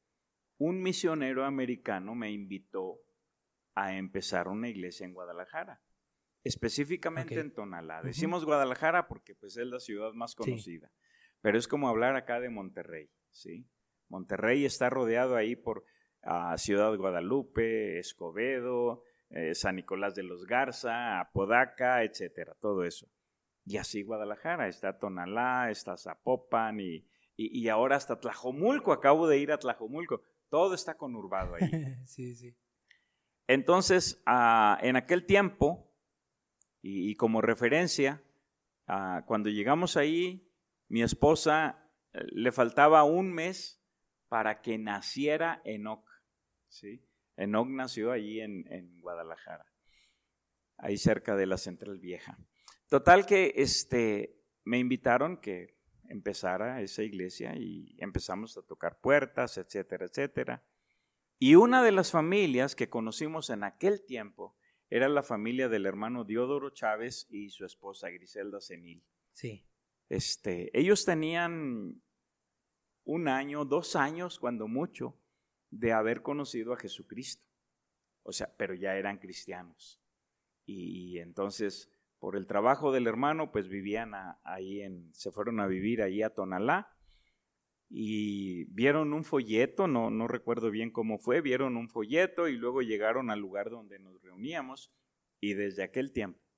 [0.58, 3.00] un misionero americano me invitó
[3.74, 5.80] a empezar una iglesia en Guadalajara,
[6.42, 8.02] específicamente en Tonalá.
[8.02, 10.90] Decimos Guadalajara porque pues es la ciudad más conocida,
[11.40, 13.68] pero es como hablar acá de Monterrey, ¿sí?
[14.08, 15.84] Monterrey está rodeado ahí por
[16.22, 23.08] ah, Ciudad Guadalupe, Escobedo, eh, San Nicolás de los Garza, Apodaca, etcétera, todo eso.
[23.64, 27.06] Y así Guadalajara, está Tonalá, está Zapopan y,
[27.36, 31.60] y, ahora hasta Tlajomulco, acabo de ir a Tlajomulco, todo está conurbado ahí.
[32.06, 32.56] sí, sí.
[33.46, 35.92] Entonces, ah, en aquel tiempo,
[36.82, 38.22] y, como referencia,
[38.86, 40.50] ah, cuando llegamos ahí,
[40.88, 43.82] mi esposa eh, le faltaba un mes
[44.28, 46.08] para que naciera Enoch.
[46.68, 47.07] ¿sí?
[47.38, 49.64] Enoch nació allí en, en, Guadalajara,
[50.76, 52.36] ahí cerca de la Central Vieja.
[52.88, 55.78] Total que este, me invitaron que
[56.08, 60.64] empezara esa iglesia y empezamos a tocar puertas, etcétera, etcétera.
[61.38, 64.56] Y una de las familias que conocimos en aquel tiempo
[64.90, 69.04] era la familia del hermano Diodoro Chávez y su esposa Griselda Senil.
[69.32, 69.64] Sí.
[70.08, 72.02] Este, ellos tenían
[73.04, 75.17] un año, dos años, cuando mucho,
[75.70, 77.46] de haber conocido a Jesucristo.
[78.22, 80.00] O sea, pero ya eran cristianos.
[80.66, 84.12] Y, entonces, por el trabajo del hermano, pues vivían
[84.44, 86.94] ahí en, se fueron a vivir ahí a Tonalá
[87.88, 93.30] y vieron un folleto, no recuerdo bien cómo fue, vieron un folleto y luego llegaron
[93.30, 94.92] al lugar donde nos reuníamos
[95.40, 96.48] y desde aquel tiempo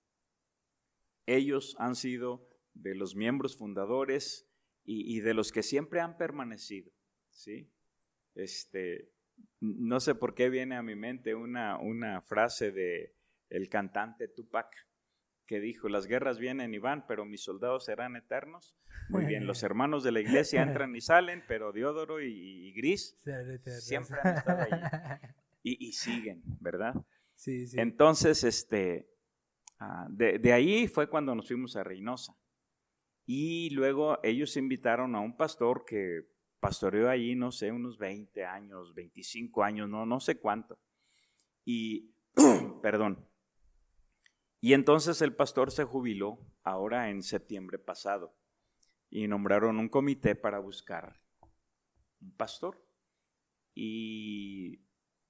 [1.31, 4.47] ellos han sido de los miembros fundadores
[4.85, 6.91] y, de los que siempre han permanecido,
[7.29, 7.71] ¿sí?
[8.41, 9.11] Este,
[9.61, 13.14] no sé por qué viene a mi mente una, una frase de
[13.51, 14.68] el cantante Tupac
[15.51, 18.76] que dijo, las guerras vienen y van, pero mis soldados serán eternos.
[19.09, 23.18] Muy bien, los hermanos de la iglesia entran y salen, pero Diodoro y, Gris
[23.80, 24.70] siempre han estado ahí.
[25.62, 26.95] Y, siguen, ¿verdad?
[27.34, 27.78] Sí, sí.
[27.78, 29.11] Entonces, este,
[29.78, 32.34] ah, de, de, ahí fue cuando nos fuimos a Reynosa.
[33.26, 36.30] Y luego ellos invitaron a un pastor que
[36.61, 40.79] pastoreó allí, no sé, unos 20 años, 25 años, no, no sé cuánto.
[41.65, 42.15] Y,
[42.83, 43.27] perdón.
[44.61, 48.37] Y entonces el pastor se jubiló ahora en septiembre pasado
[49.09, 51.21] y nombraron un comité para buscar
[52.21, 52.87] un pastor.
[53.75, 54.85] Y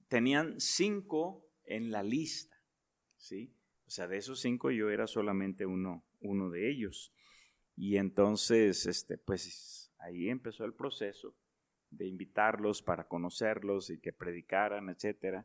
[0.08, 2.60] tenían cinco en la lista,
[3.16, 3.54] ¿sí?
[3.86, 7.12] O sea, de esos cinco yo era solamente uno, uno de ellos.
[7.76, 9.46] Y entonces, este, pues
[10.00, 11.36] ahí empezó el proceso
[11.90, 15.44] de invitarlos para conocerlos y que predicaran, etc.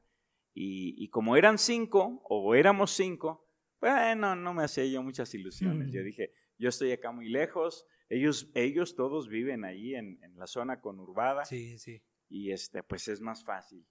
[0.53, 3.47] Y, como eran cinco, o éramos cinco,
[3.79, 5.91] bueno, no me hacía yo muchas ilusiones.
[5.91, 10.47] Yo dije, yo estoy acá muy lejos, ellos, ellos todos viven ahí en, en la
[10.47, 11.45] zona conurbada.
[11.45, 12.03] Sí, sí.
[12.29, 13.85] Y este, pues es más fácil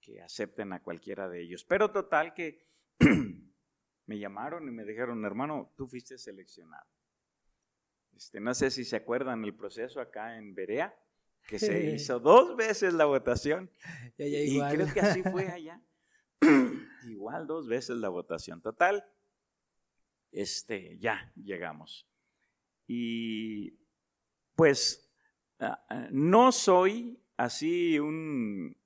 [0.00, 1.64] que acepten a cualquiera de ellos.
[1.64, 2.66] Pero total que
[4.06, 6.86] me llamaron y me dijeron, hermano, tú fuiste seleccionado.
[8.16, 10.94] Este, no sé si se acuerdan el proceso acá en Berea,
[11.46, 13.70] que se hizo dos veces la votación.
[14.18, 15.80] y creo que así fue allá.
[17.08, 18.60] igual dos veces la votación.
[18.60, 19.04] Total,
[20.30, 22.06] este, ya llegamos.
[22.86, 23.78] Y
[24.54, 25.10] pues
[26.10, 28.76] no soy así un,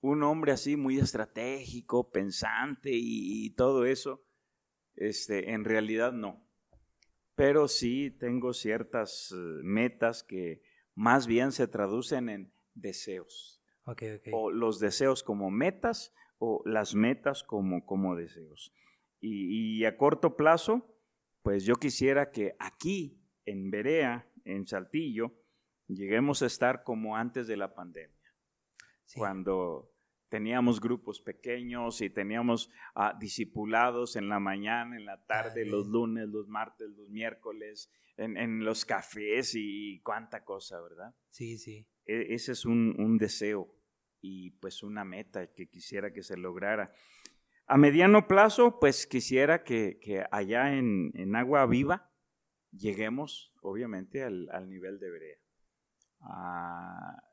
[0.00, 4.22] un hombre así muy estratégico, pensante y, y todo eso.
[4.94, 6.45] Este, en realidad no
[7.36, 10.62] pero sí tengo ciertas eh, metas que
[10.94, 13.62] más bien se traducen en deseos.
[14.32, 18.72] O los deseos como metas o las metas como, como deseos.
[19.20, 20.98] Y, a corto plazo,
[21.42, 25.32] pues yo quisiera que aquí, en Berea, en Saltillo,
[25.88, 28.14] lleguemos a estar como antes de la pandemia.
[29.14, 29.95] cuando
[30.28, 36.28] teníamos grupos pequeños y teníamos uh, discipulados en la mañana, en la tarde, los lunes,
[36.28, 41.14] los martes, los miércoles, en, en, los cafés y cuánta cosa, ¿verdad?
[41.30, 41.86] Sí, sí.
[42.06, 43.74] E, ese es un, un, deseo
[44.20, 46.92] y pues una meta que quisiera que se lograra.
[47.66, 52.10] A mediano plazo, pues quisiera que, que allá en, en, Agua Viva
[52.70, 55.38] lleguemos, obviamente, al, al nivel de Berea.
[56.20, 57.26] Uh,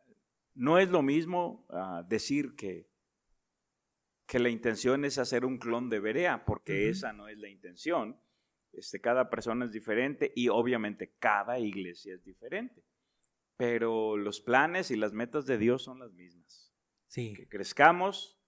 [0.55, 2.89] no es lo mismo uh, decir que,
[4.25, 8.19] que la intención es hacer un clon de Berea, porque esa no es la intención.
[8.71, 12.83] Este, cada persona es diferente y obviamente cada iglesia es diferente.
[13.57, 16.73] Pero los planes y las metas de Dios son las mismas.
[17.07, 17.33] Sí.
[17.33, 18.39] Que crezcamos,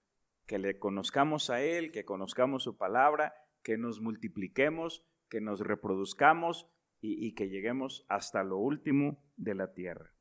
[0.46, 6.68] que le conozcamos a Él, que conozcamos su palabra, que nos multipliquemos, que nos reproduzcamos
[7.00, 10.15] y, y que lleguemos hasta lo último de la tierra.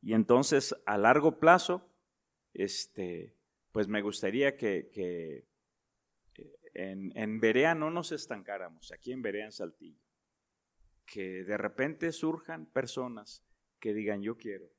[0.00, 1.88] Y entonces, a largo plazo,
[2.54, 3.36] este,
[3.72, 5.46] pues me gustaría que, eh,
[6.74, 10.00] en, en, Berea no nos estancáramos, aquí en Berea, en Saltillo.
[11.04, 13.44] Que de repente surjan personas
[13.80, 14.70] que digan, yo quiero,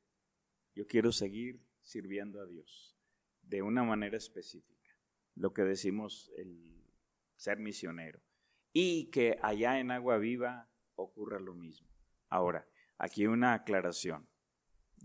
[0.75, 2.95] yo quiero seguir sirviendo a Dios
[3.41, 4.95] de una manera específica,
[5.35, 6.79] lo que decimos el
[7.35, 8.21] ser misionero.
[8.71, 11.89] Y que allá en Agua Viva ocurra lo mismo.
[12.29, 12.67] Ahora,
[12.99, 14.28] aquí una aclaración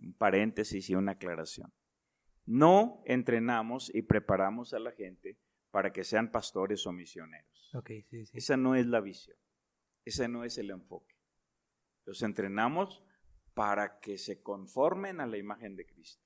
[0.02, 1.72] un paréntesis y una aclaración.
[2.46, 5.38] No entrenamos y preparamos a la gente
[5.70, 7.74] para que sean pastores o misioneros.
[7.74, 8.38] Okay, sí, sí.
[8.38, 9.36] Esa no es la visión.
[10.04, 11.16] Ese no es el enfoque.
[12.04, 13.02] Los entrenamos
[13.54, 16.22] para que se conformen a la imagen de Cristo.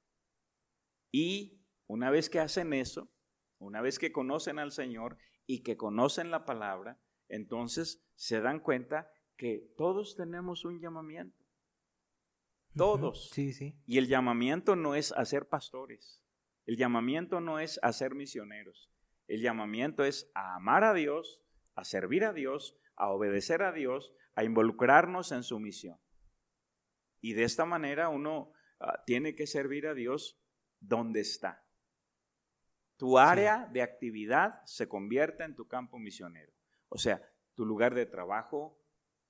[1.13, 3.11] Y una vez que hacen eso,
[3.59, 5.17] una vez que conocen al Señor
[5.47, 11.38] y que conocen la palabra, entonces se dan cuenta que todos tenemos un llamamiento.
[12.77, 13.31] Todos.
[13.31, 13.81] Sí, sí.
[13.87, 16.23] Y el llamamiento no es a ser pastores.
[16.67, 18.91] El llamamiento no es a ser misioneros.
[19.27, 21.41] El llamamiento es a amar a Dios,
[21.75, 25.99] a servir a Dios, a obedecer a Dios, a involucrarnos en su misión.
[27.21, 30.41] Y de esta manera uno uh, tiene que servir a Dios
[30.81, 31.65] donde está.
[32.97, 33.73] Tu área sí.
[33.75, 36.53] de actividad se convierte en tu campo misionero.
[36.89, 37.23] O sea,
[37.55, 38.81] tu lugar de trabajo,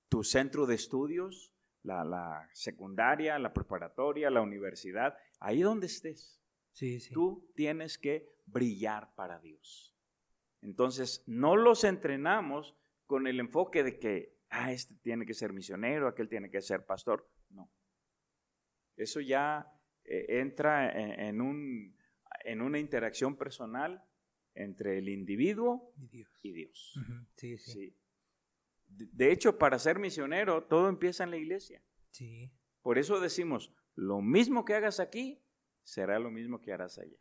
[0.09, 1.55] tu centro de estudios,
[1.89, 6.41] la, la, secundaria, la preparatoria, la universidad, ahí donde estés.
[6.73, 7.13] Sí, sí.
[7.13, 9.97] Tú tienes que brillar para Dios.
[10.63, 16.09] Entonces, no los entrenamos con el enfoque de que, ah, este tiene que ser misionero,
[16.09, 17.29] aquel tiene que ser pastor.
[17.51, 17.71] No.
[18.97, 19.67] Eso ya
[20.05, 21.97] eh, entra en, en, un,
[22.45, 24.05] en una interacción personal
[24.55, 26.31] entre el individuo y Dios.
[26.43, 26.95] Y Dios.
[26.97, 27.27] Uh -huh.
[27.37, 27.73] sí, sí.
[27.73, 27.97] sí.
[28.89, 31.83] De hecho, para ser misionero, todo empieza en la iglesia.
[32.11, 32.51] Sí.
[32.83, 35.43] Por eso decimos, lo mismo que hagas aquí,
[35.83, 37.19] será lo mismo que harás allá.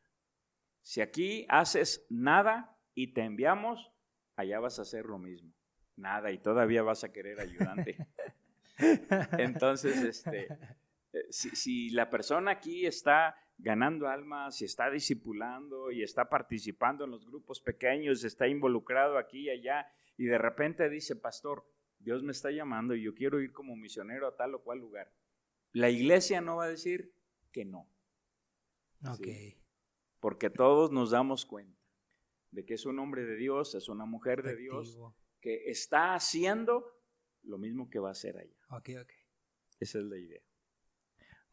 [0.81, 3.91] Si aquí haces nada y te enviamos,
[4.35, 5.53] allá vas a hacer lo mismo.
[5.95, 7.97] Nada y todavía vas a querer ayudante.
[9.37, 10.47] Entonces, este,
[11.29, 17.11] si, si, la persona aquí está ganando almas, si está discipulando y está participando en
[17.11, 21.65] los grupos pequeños, está involucrado aquí y allá, y de repente dice, pastor,
[21.99, 25.13] Dios me está llamando y yo quiero ir como misionero a tal o cual lugar.
[25.73, 27.13] La iglesia no va a decir
[27.51, 27.89] que no.
[29.07, 29.23] Ok.
[29.23, 29.57] ¿sí?
[30.19, 31.77] Porque todos nos damos cuenta
[32.51, 34.81] de que es un hombre de Dios, es una mujer de Efectivo.
[34.81, 36.99] Dios, que está haciendo
[37.43, 38.57] lo mismo que va a hacer allá.
[38.69, 39.11] Ok, ok.
[39.79, 40.41] Esa es la idea.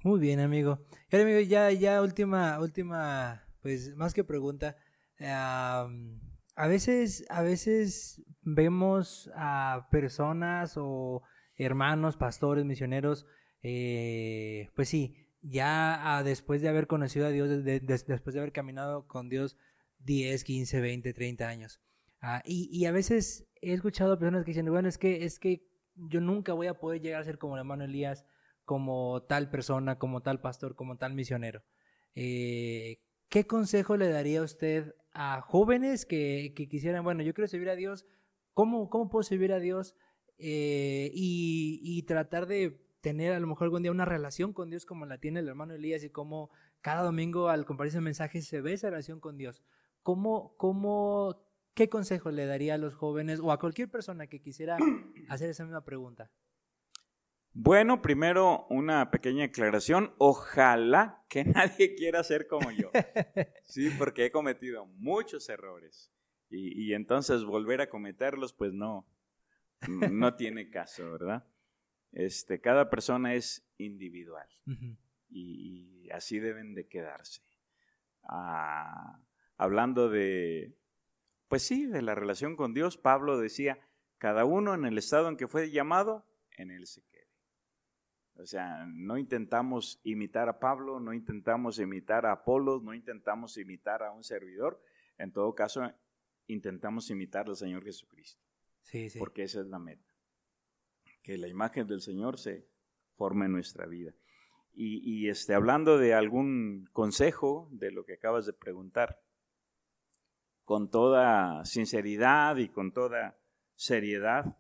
[0.03, 0.87] Muy bien, amigo.
[1.11, 4.77] Y amigo, ya, ya última, última, pues más que pregunta.
[5.21, 6.21] Um,
[6.57, 11.23] a veces, a veces vemos a personas o
[11.57, 13.27] hermanos, pastores, misioneros,
[13.63, 18.41] eh, pues sí, ya a, después de haber conocido a Dios, de, de, después de
[18.41, 19.57] haber caminado con Dios
[20.01, 21.81] 10, 15, 20, 30 años.
[22.23, 25.67] Uh, y, a veces he escuchado a personas que dicen, bueno, es que, es que
[25.95, 28.25] yo nunca voy a poder llegar a ser como el hermano Elías,
[28.65, 31.63] como tal persona, como tal pastor, como tal misionero.
[32.15, 37.71] Eh, ¿Qué consejo le daría usted a jóvenes que, que, quisieran, bueno, yo quiero servir
[37.71, 38.05] a Dios,
[38.53, 39.95] ¿cómo, cómo puedo servir a Dios?
[40.39, 44.85] Eh, y, y, tratar de tener a lo mejor algún día una relación con Dios
[44.85, 46.51] como la tiene el hermano Elías y cómo
[46.81, 49.63] cada domingo al compartir mensajes se ve esa relación con Dios.
[50.03, 54.77] ¿Cómo, cómo, ¿Qué consejo le daría a los jóvenes o a cualquier persona que quisiera
[55.29, 56.31] hacer esa misma pregunta?
[57.57, 60.13] Bueno, primero una pequeña aclaración.
[60.19, 62.91] Ojalá que nadie quiera ser como yo.
[63.65, 66.13] Sí, porque he cometido muchos errores.
[66.51, 69.09] Y, y entonces volver a cometerlos, pues no,
[69.89, 71.47] no tiene caso, ¿verdad?
[72.13, 74.49] Este, cada persona es individual.
[74.67, 74.97] Uh -huh.
[75.31, 77.43] y, y, así deben de quedarse.
[78.25, 79.21] ah,
[79.57, 80.77] hablando de,
[81.49, 83.79] pues sí, de la relación con Dios, Pablo decía,
[84.19, 86.25] cada uno en el estado en que fue llamado,
[86.57, 87.03] en él se.
[88.37, 94.03] O sea, no intentamos imitar a Pablo, no intentamos imitar a Apolos, no intentamos imitar
[94.03, 94.83] a un servidor.
[95.19, 95.83] En todo caso,
[96.49, 98.43] intentamos imitar al Señor Jesucristo.
[98.83, 99.19] Sí, sí.
[99.19, 100.13] Porque esa es la meta.
[101.23, 102.69] Que la imagen del Señor se
[103.17, 104.13] forme en nuestra vida.
[104.77, 109.23] Y, este, hablando de algún consejo de lo que acabas de preguntar,
[110.65, 113.39] con toda sinceridad y con toda
[113.77, 114.59] seriedad,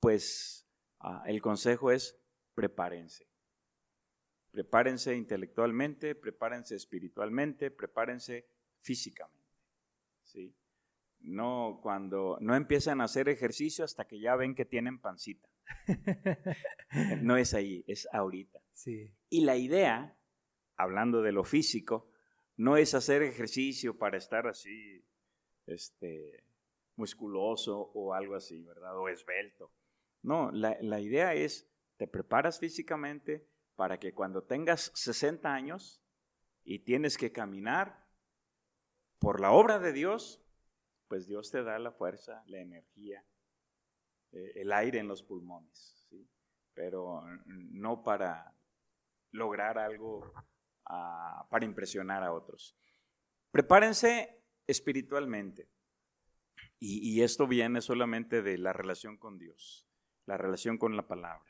[0.00, 0.66] pues
[0.98, 2.17] ah, el consejo es
[2.58, 3.24] prepárense.
[4.50, 8.48] Prepárense intelectualmente, prepárense espiritualmente, prepárense
[8.80, 9.54] físicamente.
[10.24, 10.52] ¿sí?
[11.20, 15.48] No cuando no empiezan a hacer ejercicio hasta que ya ven que tienen pancita.
[17.22, 18.60] no es ahí, es ahorita.
[18.72, 19.08] Sí.
[19.30, 20.18] Y la idea,
[20.74, 22.10] hablando de lo físico,
[22.56, 25.04] no es hacer ejercicio para estar así,
[25.66, 26.42] este,
[26.96, 28.98] musculoso o algo así, ¿verdad?
[28.98, 29.70] O esbelto.
[30.22, 33.46] No, la, la idea es, te preparas físicamente
[33.76, 36.02] para que cuando tengas 60 años
[36.64, 38.08] y tienes que caminar
[39.18, 40.42] por la obra de Dios,
[41.08, 43.24] pues Dios te da la fuerza, la energía,
[44.32, 46.26] eh, el aire en los pulmones, ¿sí?
[46.72, 48.54] pero no para
[49.32, 50.32] lograr algo
[50.86, 52.76] ah, para impresionar a otros.
[53.50, 55.68] Prepárense espiritualmente.
[56.80, 59.88] Y, esto viene solamente de la relación con Dios,
[60.26, 61.47] la relación con la palabra.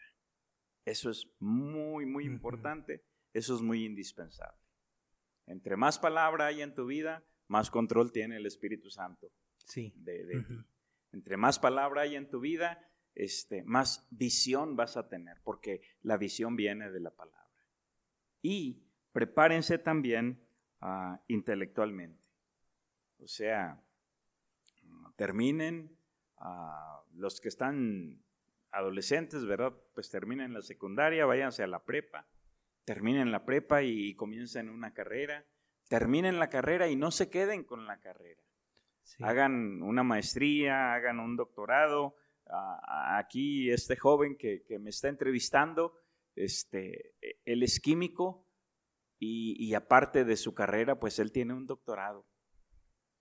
[0.85, 4.59] Eso es muy, muy importante, eso es muy indispensable.
[5.47, 9.33] Entre más palabra hay en tu vida, más control tiene el Espíritu Santo
[9.65, 9.93] sí.
[9.97, 10.55] de, ti.
[11.13, 16.17] Entre más palabra hay en tu vida, este, más visión vas a tener, porque la
[16.17, 17.49] visión viene de la palabra.
[18.43, 18.83] Y
[19.13, 20.47] prepárense también
[20.81, 22.29] ah, intelectualmente.
[23.19, 23.83] O sea,
[25.17, 25.97] terminen,
[26.41, 28.23] uh, los que están
[28.71, 29.73] adolescentes, ¿verdad?
[29.95, 32.27] Pues terminen la secundaria, váyanse a la prepa,
[32.85, 35.47] terminen la prepa y comiencen una carrera,
[35.89, 38.43] terminen la carrera y no se queden con la carrera.
[39.21, 42.17] Hagan una maestría, hagan un doctorado.
[43.17, 45.95] aquí este joven que, me está entrevistando,
[46.35, 48.47] este, e, él es químico
[49.19, 52.27] y, aparte de su carrera, pues él tiene un doctorado.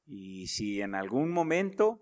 [0.06, 2.02] Y si en algún momento,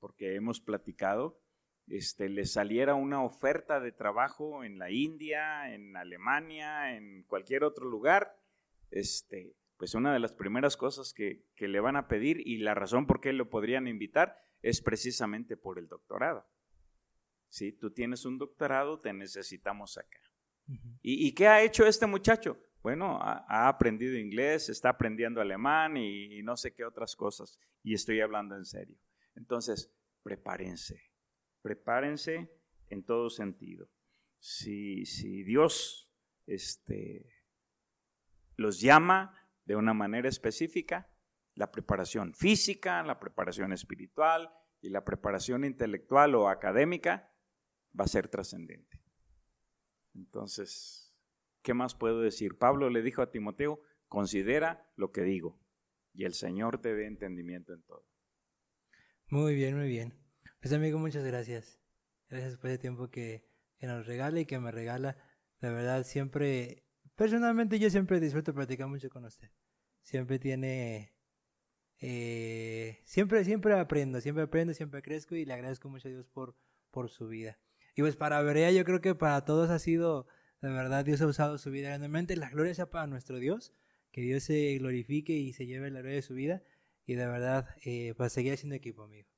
[0.00, 1.43] porque hemos platicado,
[1.88, 7.86] este, le saliera una oferta de trabajo en la India, en Alemania, en cualquier otro
[7.86, 8.36] lugar,
[8.90, 13.06] este, pues una de las primeras cosas que, le van a pedir y la razón
[13.06, 16.46] por qué lo podrían invitar es precisamente por el doctorado.
[17.48, 20.20] Si tú tienes un doctorado, te necesitamos acá.
[21.02, 22.58] ¿Y, qué ha hecho este muchacho?
[22.82, 27.58] Bueno, ha, aprendido inglés, está aprendiendo alemán y, no sé qué otras cosas.
[27.82, 28.96] Y estoy hablando en serio.
[29.34, 29.92] Entonces,
[30.22, 31.13] prepárense.
[31.64, 32.50] Prepárense
[32.90, 33.88] en todo sentido.
[34.38, 36.12] Si, si Dios
[36.44, 37.26] este,
[38.56, 41.10] los llama, de una manera específica
[41.54, 47.32] la preparación física, la preparación espiritual y la preparación intelectual o académica
[47.98, 49.02] va a ser trascendente.
[50.14, 51.16] Entonces,
[51.62, 52.58] ¿qué más puedo decir?
[52.58, 55.58] Pablo le dijo a Timoteo, considera lo que digo
[56.12, 58.04] y el Señor te dé entendimiento en todo.
[59.28, 60.23] Muy bien, muy bien.
[60.64, 61.78] Pues amigo, muchas gracias.
[62.30, 63.44] Gracias por el tiempo que,
[63.76, 65.14] que nos regala y que me regala.
[65.60, 66.86] La verdad, siempre
[67.16, 69.50] Personalmente yo siempre disfruto practicar mucho con usted.
[70.00, 71.12] Siempre tiene...
[72.00, 76.56] Eh, siempre, siempre aprendo, siempre aprendo, siempre crezco y le agradezco mucho a Dios por,
[76.90, 77.58] por su vida.
[77.94, 80.28] Y pues para Berea yo creo que para todos ha sido,
[80.62, 82.36] de verdad, Dios ha usado su vida grandemente.
[82.36, 83.74] La gloria sea para nuestro Dios,
[84.12, 86.62] que Dios se glorifique y se lleve la gloria de su vida.
[87.04, 89.33] Y de verdad, eh, pues seguir siendo equipo, amigo.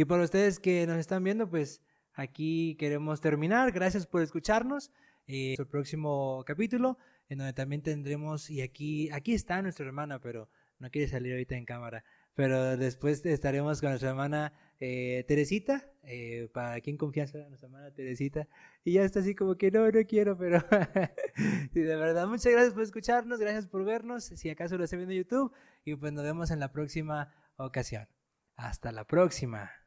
[0.00, 1.82] Y para ustedes que nos están viendo, pues
[2.14, 3.70] aquí queremos terminar.
[3.70, 4.90] Gracias por escucharnos.
[5.26, 6.96] Eh, el próximo capítulo,
[7.28, 10.48] en donde también tendremos, y aquí, aquí está nuestra hermana, pero
[10.78, 12.02] no quiere salir ahorita en cámara,
[12.34, 18.48] pero después estaremos con nuestra hermana eh, Teresita, eh, para quien confianza, nuestra hermana Teresita,
[18.82, 20.60] y ya está así como que no, no quiero, pero
[21.74, 25.18] de verdad, muchas gracias por escucharnos, gracias por vernos, si acaso lo está viendo en
[25.18, 25.52] YouTube,
[25.84, 28.08] y pues nos vemos en la próxima ocasión.
[28.56, 29.79] Hasta la próxima.